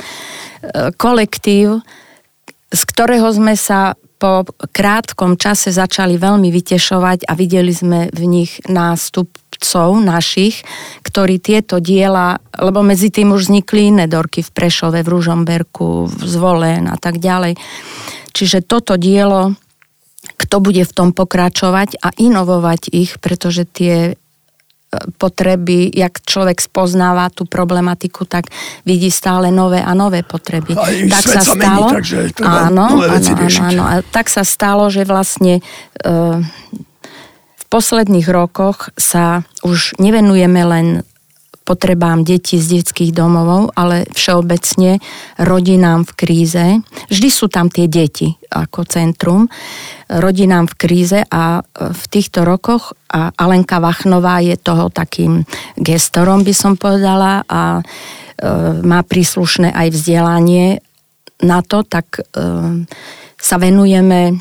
[0.93, 1.81] kolektív,
[2.69, 8.61] z ktorého sme sa po krátkom čase začali veľmi vytešovať a videli sme v nich
[8.69, 10.61] nástupcov našich,
[11.01, 16.21] ktorí tieto diela, lebo medzi tým už vznikli iné dorky v Prešove, v Ružomberku, v
[16.21, 17.57] Zvolen a tak ďalej.
[18.29, 19.57] Čiže toto dielo
[20.21, 24.20] kto bude v tom pokračovať a inovovať ich, pretože tie
[25.15, 28.51] potreby, jak človek spoznáva tú problematiku, tak
[28.83, 30.75] vidí stále nové a nové potreby.
[30.75, 33.83] Aj tak sa, sa stalo, mení, takže áno, nové veci áno, áno, áno.
[33.87, 36.11] A tak sa stalo, že vlastne e,
[37.55, 40.87] v posledných rokoch sa už nevenujeme len
[41.63, 44.97] potrebám detí z detských domovov, ale všeobecne
[45.37, 46.65] rodinám v kríze.
[47.07, 49.47] Vždy sú tam tie deti ako centrum
[50.11, 55.47] rodinám v kríze a v týchto rokoch a Alenka Vachnová je toho takým
[55.79, 57.83] gestorom, by som povedala a e,
[58.83, 60.83] má príslušné aj vzdelanie
[61.39, 62.23] na to, tak e,
[63.39, 64.35] sa venujeme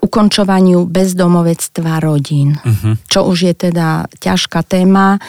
[0.00, 2.56] ukončovaniu bezdomovectva rodín.
[2.56, 2.96] Uh-huh.
[3.06, 5.20] Čo už je teda ťažká téma.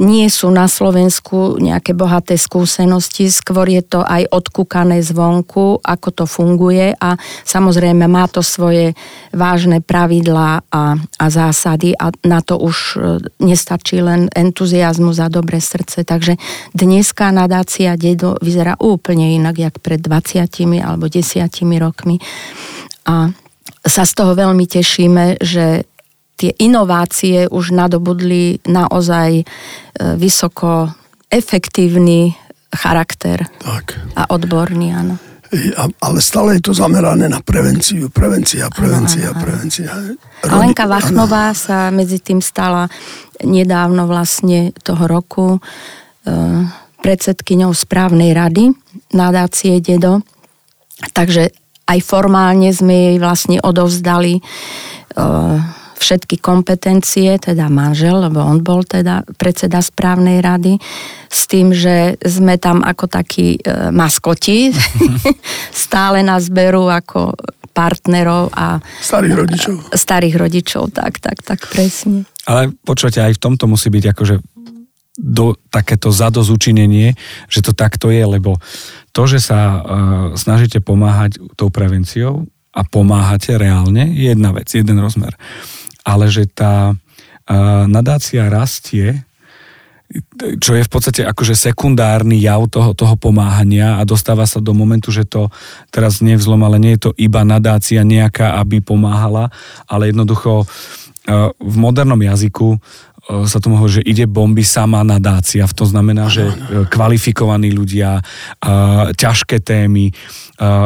[0.00, 6.24] Nie sú na Slovensku nejaké bohaté skúsenosti, skôr je to aj odkúkané zvonku, ako to
[6.24, 8.96] funguje a samozrejme má to svoje
[9.30, 12.98] vážne pravidlá a, a zásady a na to už e,
[13.44, 16.02] nestačí len entuziasmus a dobré srdce.
[16.02, 16.40] Takže
[16.72, 20.48] dneská nadácia Dedo vyzerá úplne inak, jak pred 20
[20.80, 21.44] alebo 10
[21.78, 22.16] rokmi.
[23.04, 23.36] A
[23.84, 25.84] sa z toho veľmi tešíme, že
[26.34, 29.44] tie inovácie už nadobudli naozaj e,
[30.18, 30.90] vysoko
[31.30, 32.34] efektívny
[32.74, 33.94] charakter tak.
[34.18, 35.16] a odborný, áno.
[36.02, 39.86] Ale stále je to zamerané na prevenciu, prevencia, prevencia, ano, ano, prevencia.
[39.94, 41.58] Rodi, Alenka Vachnová ano.
[41.58, 42.90] sa medzi tým stala
[43.46, 45.58] nedávno vlastne toho roku e,
[46.98, 48.74] predsedkyňou správnej rady
[49.14, 50.26] nadácie Dedo.
[51.14, 55.60] Takže aj formálne sme jej vlastne odovzdali uh,
[56.00, 60.76] všetky kompetencie, teda manžel, lebo on bol teda predseda správnej rady,
[61.32, 64.72] s tým, že sme tam ako takí uh, maskoti,
[65.84, 67.36] stále nás berú ako
[67.74, 68.78] partnerov a...
[69.02, 69.74] Starých rodičov.
[69.90, 72.22] Starých rodičov, tak, tak, tak, presne.
[72.46, 74.34] Ale počujete, aj v tomto musí byť akože
[75.18, 77.18] do, takéto zadozučinenie,
[77.50, 78.58] že to takto je, lebo
[79.14, 79.80] to, že sa uh,
[80.34, 85.38] snažíte pomáhať tou prevenciou a pomáhate reálne, je jedna vec, jeden rozmer.
[86.02, 89.22] Ale že tá uh, nadácia rastie,
[90.60, 95.14] čo je v podstate akože sekundárny jav toho, toho pomáhania a dostáva sa do momentu,
[95.14, 95.48] že to
[95.88, 99.48] teraz nevzlom, ale nie je to iba nadácia nejaká, aby pomáhala,
[99.88, 100.68] ale jednoducho
[101.56, 105.64] v modernom jazyku E, sa tomu hovorí, že ide bomby sama nadácia.
[105.64, 106.54] To znamená, že e,
[106.92, 108.22] kvalifikovaní ľudia, e,
[109.16, 110.12] ťažké témy,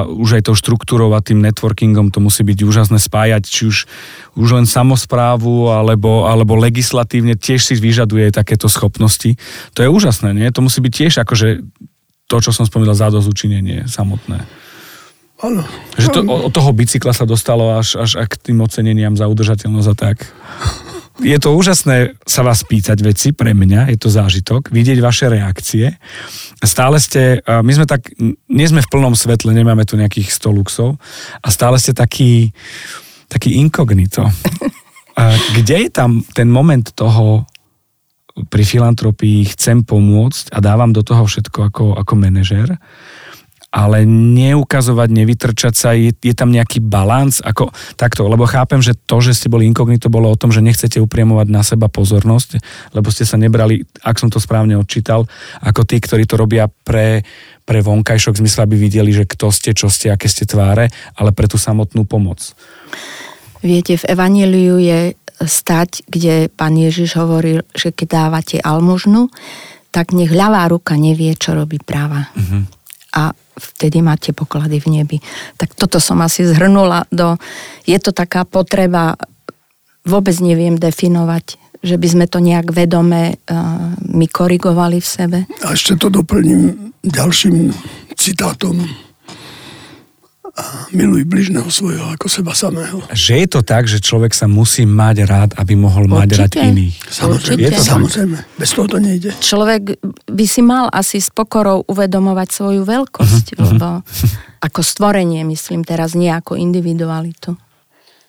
[0.08, 3.84] už aj tou štruktúrou a tým networkingom to musí byť úžasné spájať, či už,
[4.32, 9.36] už len samozprávu alebo, alebo legislatívne tiež si vyžaduje takéto schopnosti.
[9.76, 10.48] To je úžasné, nie?
[10.56, 11.60] To musí byť tiež akože
[12.32, 14.48] to, čo som spomínal, zádozučinenie samotné.
[15.44, 15.62] Áno.
[16.00, 19.96] Že to, od toho bicykla sa dostalo až, až k tým oceneniam za udržateľnosť a
[19.96, 20.16] tak.
[21.18, 25.98] je to úžasné sa vás pýtať veci pre mňa, je to zážitok, vidieť vaše reakcie.
[26.62, 28.14] Stále ste, my sme tak,
[28.48, 30.96] nie sme v plnom svetle, nemáme tu nejakých 100 luxov
[31.42, 32.54] a stále ste taký,
[33.26, 34.24] taký inkognito.
[35.58, 37.42] Kde je tam ten moment toho,
[38.38, 42.70] pri filantropii chcem pomôcť a dávam do toho všetko ako, ako manažer,
[43.68, 47.68] ale neukazovať, nevytrčať sa, je, je tam nejaký balans, ako
[48.00, 51.46] takto, lebo chápem, že to, že ste boli inkognito, bolo o tom, že nechcete upriamovať
[51.52, 52.64] na seba pozornosť,
[52.96, 55.28] lebo ste sa nebrali, ak som to správne odčítal,
[55.60, 57.20] ako tí, ktorí to robia pre,
[57.68, 60.88] pre vonkajšok, v zmysle, aby videli, že kto ste, čo ste, aké ste tváre,
[61.20, 62.56] ale pre tú samotnú pomoc.
[63.60, 65.12] Viete, v Evaníliu je
[65.44, 69.28] stať, kde pán Ježiš hovoril, že keď dávate almužnu,
[69.92, 72.28] tak nech ľavá ruka nevie, čo robí práva.
[72.32, 72.64] Uh-huh.
[73.18, 75.18] A vtedy máte poklady v nebi.
[75.58, 77.34] Tak toto som asi zhrnula do...
[77.82, 79.18] Je to taká potreba,
[80.06, 85.38] vôbec neviem definovať, že by sme to nejak vedome uh, my korigovali v sebe.
[85.66, 87.74] A ešte to doplním ďalším
[88.14, 89.07] citátom
[90.58, 92.98] a miluj bližného svojho ako seba samého.
[93.14, 96.18] Že je to tak, že človek sa musí mať rád, aby mohol Určite.
[96.18, 96.96] mať rád iných.
[97.06, 98.36] Samozrejme, je to samozrejme.
[98.58, 99.30] Bez toho to nejde.
[99.38, 103.66] Človek by si mal asi s pokorou uvedomovať svoju veľkosť, uh-huh.
[103.70, 103.88] lebo
[104.58, 107.54] ako stvorenie, myslím teraz, nie ako individualitu.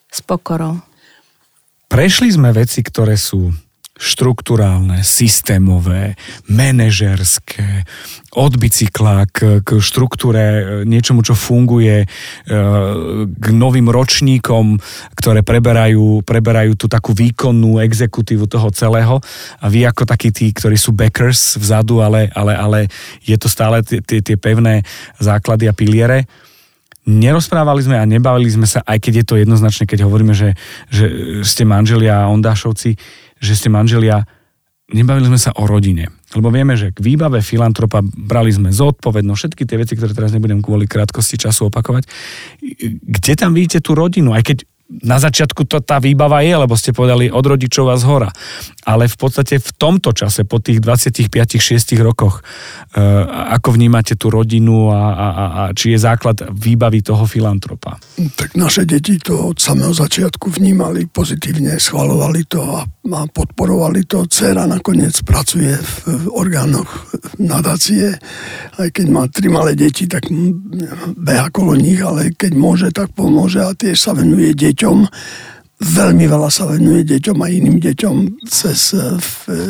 [0.10, 0.78] S pokorou.
[1.90, 3.50] Prešli sme veci, ktoré sú
[4.00, 6.16] štruktúrálne, systémové,
[6.48, 7.84] manažerské,
[8.32, 12.08] od bicykla k, k štruktúre, e, niečomu, čo funguje, e,
[13.28, 14.80] k novým ročníkom,
[15.20, 19.20] ktoré preberajú, preberajú tú takú výkonnú exekutívu toho celého.
[19.60, 22.80] A vy ako takí tí, ktorí sú backers vzadu, ale, ale, ale
[23.28, 24.88] je to stále tie, pevné
[25.20, 26.24] základy a piliere
[27.10, 30.54] nerozprávali sme a nebavili sme sa, aj keď je to jednoznačné, keď hovoríme, že,
[30.94, 31.10] že
[31.42, 32.94] ste manželia a Ondášovci,
[33.40, 34.28] že ste manželia,
[34.94, 36.12] nebavili sme sa o rodine.
[36.36, 40.62] Lebo vieme, že k výbave filantropa brali sme zodpovednosť, všetky tie veci, ktoré teraz nebudem
[40.62, 42.06] kvôli krátkosti času opakovať.
[43.02, 44.38] Kde tam vidíte tú rodinu?
[44.38, 48.04] Aj keď na začiatku to tá výbava je, lebo ste povedali od rodičov a z
[48.10, 48.30] hora.
[48.90, 52.42] Ale v podstate v tomto čase, po tých 25-6 rokoch,
[52.98, 53.02] e,
[53.54, 58.02] ako vnímate tú rodinu a, a, a či je základ výbavy toho filantropa?
[58.34, 64.26] Tak naše deti to od samého začiatku vnímali pozitívne, schvalovali to a, a podporovali to.
[64.26, 66.90] Cera nakoniec pracuje v, v orgánoch
[67.38, 68.18] nadácie.
[68.74, 70.26] Aj keď má tri malé deti, tak
[71.14, 75.00] beha kolo nich, ale keď môže, tak pomôže a tiež sa venuje deťom deťom.
[75.80, 79.16] Veľmi veľa sa venuje deťom a iným deťom cez e,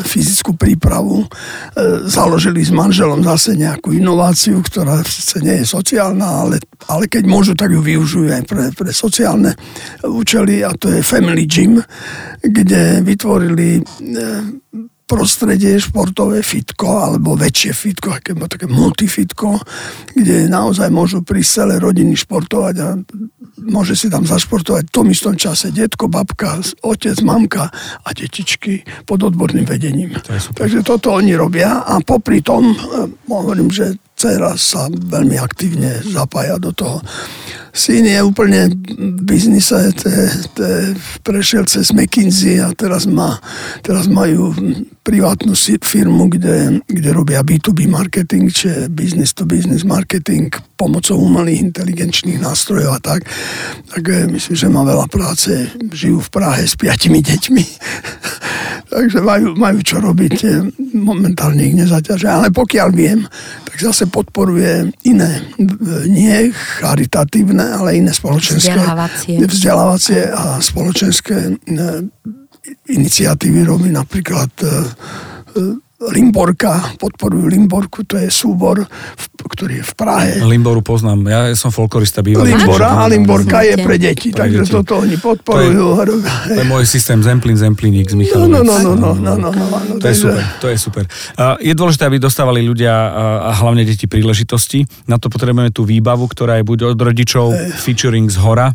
[0.02, 1.22] fyzickú prípravu.
[1.22, 1.28] E,
[2.10, 6.58] založili s manželom zase nejakú inováciu, ktorá sice nie je sociálna, ale,
[6.89, 9.54] ale keď môžu, tak ju využijú aj pre, pre sociálne
[10.02, 11.78] účely a to je Family Gym,
[12.41, 13.82] kde vytvorili e,
[15.10, 19.58] prostredie športové fitko, alebo väčšie fitko, aké také multifitko,
[20.13, 22.88] kde naozaj môžu prísť celé rodiny športovať a
[23.65, 27.74] môže si tam zašportovať v tom istom čase detko, babka, otec, mamka
[28.06, 30.13] a detičky pod odborným vedením.
[30.22, 36.03] To Takže toto oni robia a popri tom, eh, hovorím, že dcera sa veľmi aktívne
[36.03, 36.99] zapája do toho.
[37.71, 39.95] Syn je úplne v biznise,
[41.23, 43.39] prešiel cez McKinsey a teraz, má,
[43.86, 44.51] teraz majú
[45.05, 52.39] privátnu firmu, kde, kde robia B2B marketing, čiže business to business marketing pomocou umelých inteligenčných
[52.39, 53.21] nástrojov a tak.
[53.89, 55.49] Tak eh, myslím, že má veľa práce.
[55.75, 57.65] Žijú v Prahe s piatimi deťmi.
[58.93, 60.36] Takže majú, majú čo robiť.
[60.45, 60.63] Eh,
[60.95, 62.39] momentálne ich nezaťažia.
[62.39, 63.27] Ale pokiaľ viem,
[63.82, 65.42] zase podporuje iné,
[66.08, 71.54] nie charitatívne, ale iné spoločenské vzdelávacie, vzdelávacie a spoločenské e,
[72.92, 74.72] iniciatívy robí napríklad e, e,
[76.00, 78.88] Limborka, podporujú Limborku, to je súbor,
[79.36, 80.32] ktorý je v Prahe.
[80.48, 82.56] Limboru poznám, ja som folklorista bývalý.
[82.56, 84.72] Limbora a Limborka je pre deti, pre takže deti.
[84.80, 85.86] toto oni podporujú.
[86.00, 88.48] To je, to je môj systém Zemplín, Zemplínik z Michalovic.
[88.48, 91.04] No, no, no, no, no, no, no, no, To je super, to je super.
[91.60, 92.96] Je dôležité, aby dostávali ľudia
[93.44, 94.88] a hlavne deti príležitosti.
[95.04, 98.72] Na to potrebujeme tú výbavu, ktorá je buď od rodičov, featuring z hora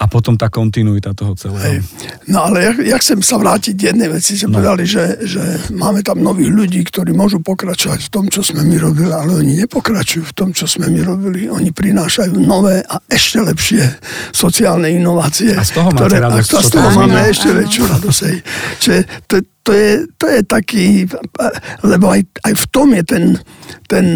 [0.00, 1.84] a potom tá kontinuita toho celého.
[2.32, 4.56] No ale ja, ja chcem sa vrátiť jednej veci, že no.
[4.56, 5.42] povedali, že, že
[5.76, 9.42] máme tam nový tých ľudí, ktorí môžu pokračovať v tom, čo sme my robili, ale
[9.42, 11.50] oni nepokračujú v tom, čo sme my robili.
[11.50, 13.82] Oni prinášajú nové a ešte lepšie
[14.30, 15.50] sociálne inovácie.
[15.58, 16.50] A z toho ktoré, máte radosť.
[16.54, 18.20] A z toho máme áno, ešte väčšiu radosť.
[18.78, 19.34] Čiže to,
[19.66, 20.86] to je, to je taký,
[21.82, 23.24] lebo aj, aj v tom je ten,
[23.90, 24.06] ten,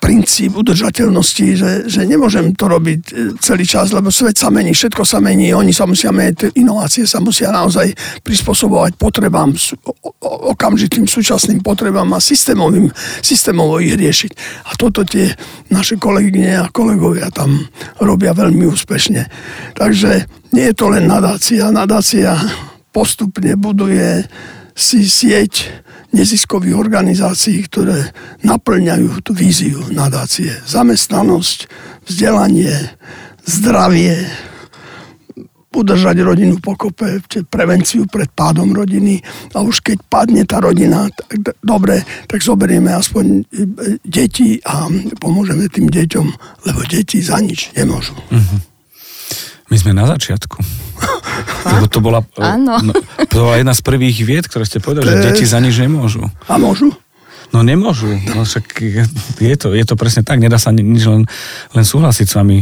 [0.00, 5.04] princíp udržateľnosti, že, že nemôžem to robiť e, celý čas, lebo svet sa mení, všetko
[5.04, 7.92] sa mení, oni sa musia meniť, inovácie sa musia naozaj
[8.24, 9.52] prispôsobovať potrebám,
[10.24, 12.88] okamžitým súčasným potrebám a systémovým,
[13.20, 14.32] systémovo ich riešiť.
[14.72, 15.28] A toto tie
[15.68, 17.60] naše kolegyne a kolegovia tam
[18.00, 19.22] robia veľmi úspešne.
[19.76, 20.10] Takže
[20.56, 21.68] nie je to len nadácia.
[21.68, 22.40] Nadácia
[22.88, 24.24] postupne buduje
[24.78, 25.66] si sieť
[26.14, 28.14] neziskových organizácií, ktoré
[28.46, 30.54] naplňajú tú víziu nadácie.
[30.64, 31.66] Zamestnanosť,
[32.06, 32.94] vzdelanie,
[33.42, 34.22] zdravie,
[35.78, 39.22] udržať rodinu pokope, prevenciu pred pádom rodiny
[39.54, 43.42] a už keď padne tá rodina, tak dobre, tak zoberieme aspoň e,
[44.02, 44.90] deti a
[45.22, 46.26] pomôžeme tým deťom,
[46.66, 48.16] lebo deti za nič nemôžu.
[48.16, 48.60] Mm-hmm.
[49.70, 50.87] My sme na začiatku.
[51.68, 52.20] Lebo to bola,
[52.58, 52.92] no,
[53.28, 56.26] to bola jedna z prvých vied, ktoré ste povedali, že deti za nič nemôžu.
[56.48, 56.90] A môžu?
[57.48, 58.12] No nemôžu.
[58.36, 58.64] No však
[59.40, 60.36] je to, je to presne tak.
[60.36, 61.24] Nedá sa nič len,
[61.72, 62.58] len súhlasiť s vami,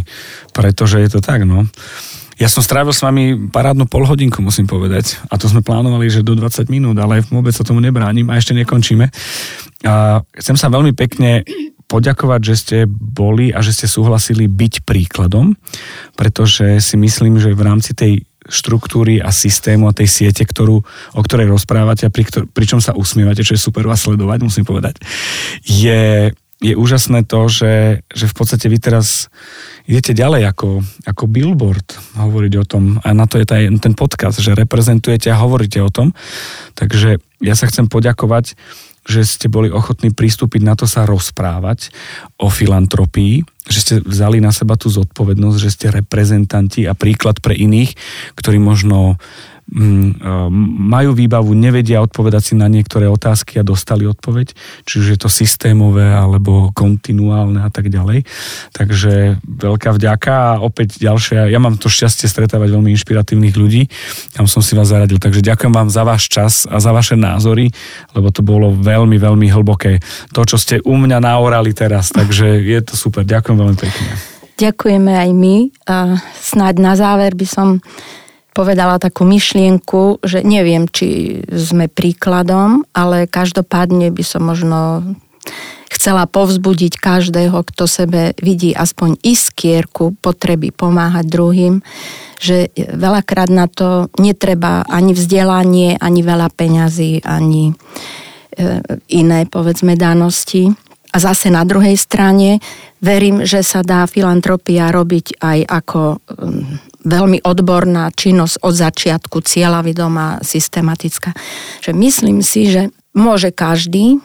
[0.54, 1.66] pretože je to tak, no.
[2.36, 5.16] Ja som strávil s vami parádnu polhodinku, musím povedať.
[5.32, 8.52] A to sme plánovali, že do 20 minút, ale vôbec sa tomu nebránim a ešte
[8.52, 9.08] nekončíme.
[9.88, 11.40] A chcem sa veľmi pekne
[11.86, 15.54] poďakovať, že ste boli a že ste súhlasili byť príkladom,
[16.18, 18.12] pretože si myslím, že v rámci tej
[18.46, 20.82] štruktúry a systému a tej siete, ktorú,
[21.14, 25.02] o ktorej rozprávate a pri, pričom sa usmievate, čo je super vás sledovať, musím povedať,
[25.66, 26.30] je,
[26.62, 29.26] je úžasné to, že, že v podstate vy teraz
[29.90, 34.38] idete ďalej ako, ako billboard hovoriť o tom a na to je taj, ten podcast,
[34.38, 36.14] že reprezentujete a hovoríte o tom.
[36.78, 38.54] Takže ja sa chcem poďakovať
[39.06, 41.94] že ste boli ochotní pristúpiť na to sa rozprávať
[42.42, 47.54] o filantropii, že ste vzali na seba tú zodpovednosť, že ste reprezentanti a príklad pre
[47.54, 47.94] iných,
[48.34, 49.18] ktorí možno
[49.66, 54.54] majú výbavu, nevedia odpovedať si na niektoré otázky a dostali odpoveď,
[54.86, 58.22] čiže je to systémové alebo kontinuálne a tak ďalej.
[58.70, 63.90] Takže veľká vďaka a opäť ďalšia, ja mám to šťastie stretávať veľmi inšpiratívnych ľudí,
[64.38, 67.74] tam som si vás zaradil, takže ďakujem vám za váš čas a za vaše názory,
[68.14, 69.98] lebo to bolo veľmi, veľmi hlboké.
[70.30, 74.10] To, čo ste u mňa naorali teraz, takže je to super, ďakujem veľmi pekne.
[74.56, 75.54] Ďakujeme aj my
[76.38, 77.68] snáď na záver by som
[78.56, 85.04] povedala takú myšlienku, že neviem, či sme príkladom, ale každopádne by som možno
[85.92, 91.74] chcela povzbudiť každého, kto sebe vidí aspoň iskierku potreby pomáhať druhým,
[92.40, 97.74] že veľakrát na to netreba ani vzdelanie, ani veľa peňazí, ani e,
[99.12, 100.72] iné, povedzme, danosti.
[101.14, 102.60] A zase na druhej strane
[103.00, 106.00] verím, že sa dá filantropia robiť aj ako
[107.06, 111.30] veľmi odborná činnosť od začiatku, cieľavidomá, systematická.
[111.80, 114.18] Že myslím si, že môže každý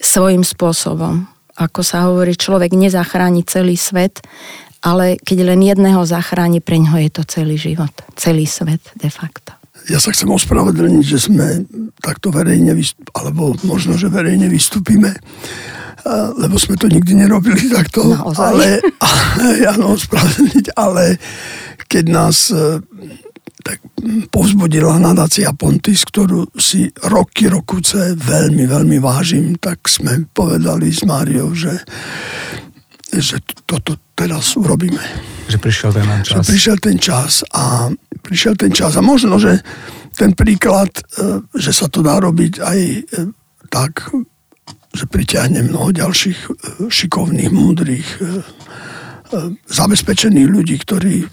[0.00, 1.28] svojím spôsobom.
[1.60, 4.24] Ako sa hovorí, človek nezachráni celý svet,
[4.82, 9.54] ale keď len jedného zachráni, pre ňoho je to celý život, celý svet de facto.
[9.90, 11.66] Ja sa chcem ospravedlniť, že sme
[12.02, 12.74] takto verejne,
[13.14, 15.14] alebo možno, že verejne vystúpime,
[16.38, 18.14] lebo sme to nikdy nerobili takto.
[18.14, 18.42] Naozaj?
[18.42, 18.66] Ale,
[19.64, 21.16] ja no, ospravedlniť, ale
[21.86, 22.80] keď nás e,
[23.62, 23.78] tak
[24.34, 31.54] povzbudila nadácia Pontis, ktorú si roky, rokuce veľmi, veľmi vážim, tak sme povedali s Máriou,
[31.54, 31.78] že,
[33.14, 35.02] že toto teraz urobíme.
[35.46, 36.42] Že prišiel ten čas.
[36.42, 37.92] Že prišiel ten čas a
[38.22, 39.62] prišiel ten čas a možno, že
[40.16, 43.00] ten príklad, e, že sa to dá robiť aj e,
[43.72, 44.12] tak,
[44.92, 46.38] že priťahne mnoho ďalších
[46.88, 48.08] šikovných, múdrych,
[49.68, 51.26] zabezpečených ľudí, ktorí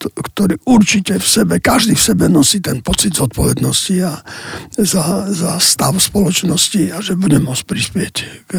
[0.00, 4.12] ktorý určite v sebe, každý v sebe nosí ten pocit zodpovednosti a
[4.76, 8.14] za, za stav spoločnosti a že bude môcť prispieť
[8.44, 8.52] k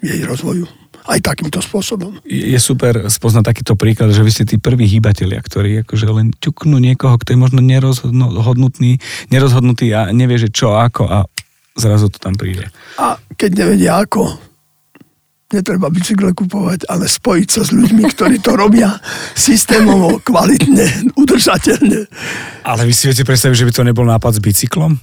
[0.00, 0.64] jej rozvoju
[1.02, 2.22] aj takýmto spôsobom.
[2.24, 6.78] Je super spoznať takýto príklad, že vy ste tí prví hýbatelia, ktorí akože len ťuknú
[6.78, 9.02] niekoho, kto je možno nerozhodnutý,
[9.34, 11.26] nerozhodnutý a nevie, že čo, ako a
[11.76, 12.68] zrazu to tam príde.
[13.00, 14.38] A keď nevedia ako,
[15.52, 18.96] netreba bicykle kupovať, ale spojiť sa s ľuďmi, ktorí to robia
[19.36, 22.08] systémovo, kvalitne, udržateľne.
[22.64, 24.96] Ale vy si viete predstaviť, že by to nebol nápad s bicyklom?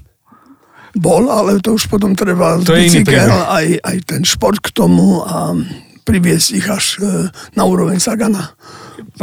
[0.98, 5.54] Bol, ale to už potom treba to bicykel, aj, aj ten šport k tomu a
[6.02, 8.58] priviesť ich až e, na úroveň Sagana.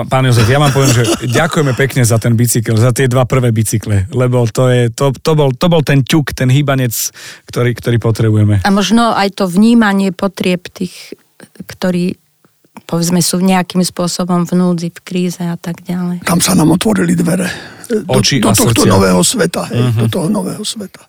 [0.07, 3.53] Pán Jozef, ja vám poviem, že ďakujeme pekne za ten bicykel, za tie dva prvé
[3.53, 6.93] bicykle, lebo to, je, to, to, bol, to bol ten ťuk, ten hýbanec,
[7.49, 8.61] ktorý, ktorý potrebujeme.
[8.65, 11.17] A možno aj to vnímanie potrieb tých,
[11.67, 12.17] ktorí
[12.87, 16.23] povedzme sú nejakým spôsobom v núdzi, v kríze a tak ďalej.
[16.23, 17.49] Tam sa nám otvorili dvere
[18.07, 19.67] Oči do, do tohto nového sveta.
[19.73, 20.01] Hej, uh-huh.
[20.05, 21.03] Do toho nového sveta.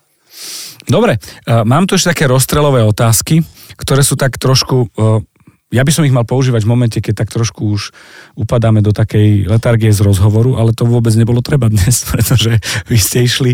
[0.88, 3.44] Dobre, uh, mám tu ešte také rozstrelové otázky,
[3.76, 5.20] ktoré sú tak trošku uh,
[5.68, 7.92] ja by som ich mal používať v momente, keď tak trošku už
[8.40, 12.56] upadáme do takej letargie z rozhovoru, ale to vôbec nebolo treba dnes, pretože
[12.88, 13.52] vy ste išli,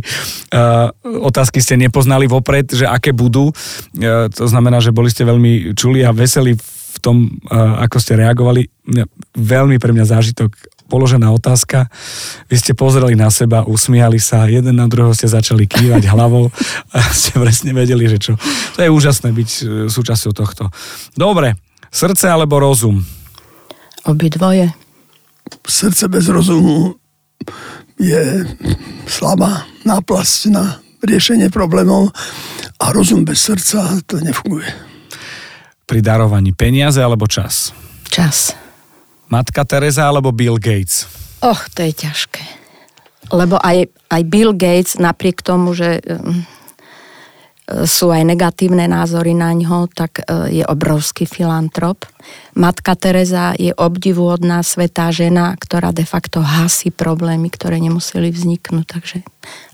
[0.54, 5.74] uh, otázky ste nepoznali vopred, že aké budú, uh, to znamená, že boli ste veľmi
[5.74, 8.70] čuli a veseli v tom, uh, ako ste reagovali.
[9.34, 10.54] Veľmi pre mňa zážitok
[10.86, 11.90] položená otázka.
[12.46, 16.54] Vy ste pozreli na seba, usmiali sa, jeden na druhého ste začali kývať hlavou
[16.94, 18.32] a ste presne vedeli, že čo.
[18.78, 19.50] To je úžasné byť
[19.90, 20.70] súčasťou tohto.
[21.18, 21.58] Dobre,
[21.94, 23.06] Srdce alebo rozum?
[24.02, 24.74] Obidvoje.
[25.62, 26.98] Srdce bez rozumu
[27.94, 28.42] je
[29.06, 32.10] slabá náplasť na riešenie problémov
[32.82, 34.66] a rozum bez srdca to nefunguje.
[35.86, 37.70] Pri darovaní peniaze alebo čas?
[38.10, 38.58] Čas.
[39.30, 41.06] Matka Teresa alebo Bill Gates?
[41.46, 42.42] Och, to je ťažké.
[43.30, 46.02] Lebo aj, aj Bill Gates, napriek tomu, že
[47.64, 52.04] sú aj negatívne názory na ňo, tak e, je obrovský filantrop.
[52.52, 58.84] Matka Teresa je obdivuhodná svetá žena, ktorá de facto hasí problémy, ktoré nemuseli vzniknúť.
[58.84, 59.18] Takže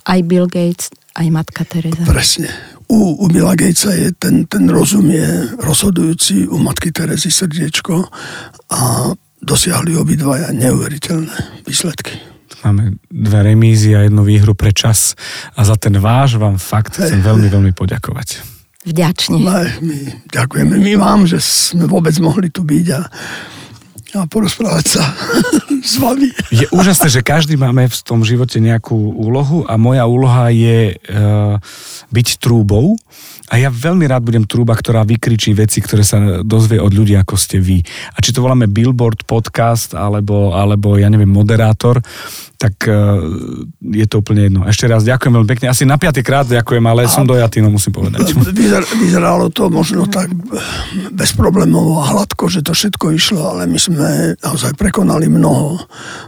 [0.07, 2.07] aj Bill Gates, aj Matka Teresa.
[2.07, 2.51] Presne.
[2.91, 8.03] U, u Billa Gatesa je ten, ten rozum je rozhodujúci, u Matky Terezy srdiečko
[8.74, 12.30] a dosiahli obidvaja neuveriteľné výsledky.
[12.61, 15.17] Máme dve remízy a jednu výhru pre čas
[15.57, 18.45] a za ten váš vám fakt chcem veľmi, veľmi poďakovať.
[18.81, 19.37] Vďačne.
[19.85, 20.01] My
[20.33, 23.01] ďakujeme my vám, že sme vôbec mohli tu byť a,
[24.17, 25.05] a porozprávať sa
[25.91, 26.31] s vami.
[26.51, 31.57] Je úžasné, že každý máme v tom živote nejakú úlohu a moja úloha je uh,
[32.11, 32.99] byť trúbou
[33.51, 37.35] a ja veľmi rád budem trúba, ktorá vykričí veci, ktoré sa dozvie od ľudí, ako
[37.35, 37.83] ste vy.
[38.15, 41.99] A či to voláme billboard, podcast, alebo, alebo ja neviem, moderátor,
[42.55, 43.19] tak uh,
[43.83, 44.61] je to úplne jedno.
[44.71, 45.67] Ešte raz ďakujem veľmi pekne.
[45.67, 48.23] Asi na piatý krát ďakujem, ale a som dojatý, no musím povedať.
[48.55, 50.31] Vyzer, vyzeralo to možno tak
[51.11, 53.99] bez problémov a hladko, že to všetko išlo, ale my sme
[54.41, 55.79] naozaj prekonali mnoho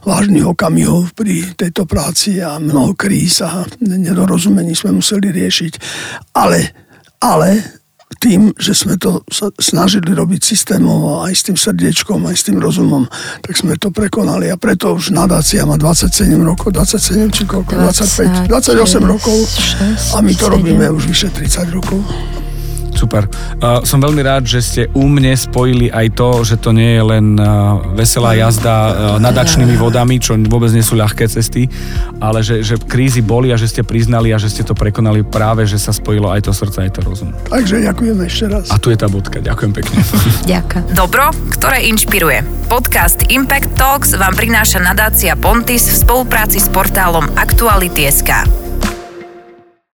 [0.05, 5.73] vážnych okamihov pri tejto práci a mnoho kríz a nedorozumení sme museli riešiť.
[6.37, 6.83] Ale
[7.23, 7.63] ale
[8.23, 9.27] tým, že sme to
[9.59, 13.03] snažili robiť systémovo aj s tým srdiečkom, aj s tým rozumom,
[13.43, 18.47] tak sme to prekonali a preto už nadácia má 27 rokov, 27 či koľko, 25,
[18.47, 19.39] 28 rokov
[20.15, 21.99] a my to robíme už vyše 30 rokov.
[23.03, 23.27] Super.
[23.59, 27.03] Uh, som veľmi rád, že ste u mne spojili aj to, že to nie je
[27.03, 31.67] len uh, veselá jazda uh, nadačnými vodami, čo vôbec nie sú ľahké cesty,
[32.23, 35.67] ale že, že krízy boli a že ste priznali a že ste to prekonali práve,
[35.67, 37.35] že sa spojilo aj to srdce, aj to rozum.
[37.51, 38.71] Takže ďakujem ešte raz.
[38.71, 39.43] A tu je tá bodka.
[39.43, 39.99] Ďakujem pekne.
[40.55, 40.95] Ďakujem.
[40.95, 42.47] Dobro, ktoré inšpiruje.
[42.71, 48.63] Podcast Impact Talks vám prináša nadácia Pontis v spolupráci s portálom Aktuality.sk.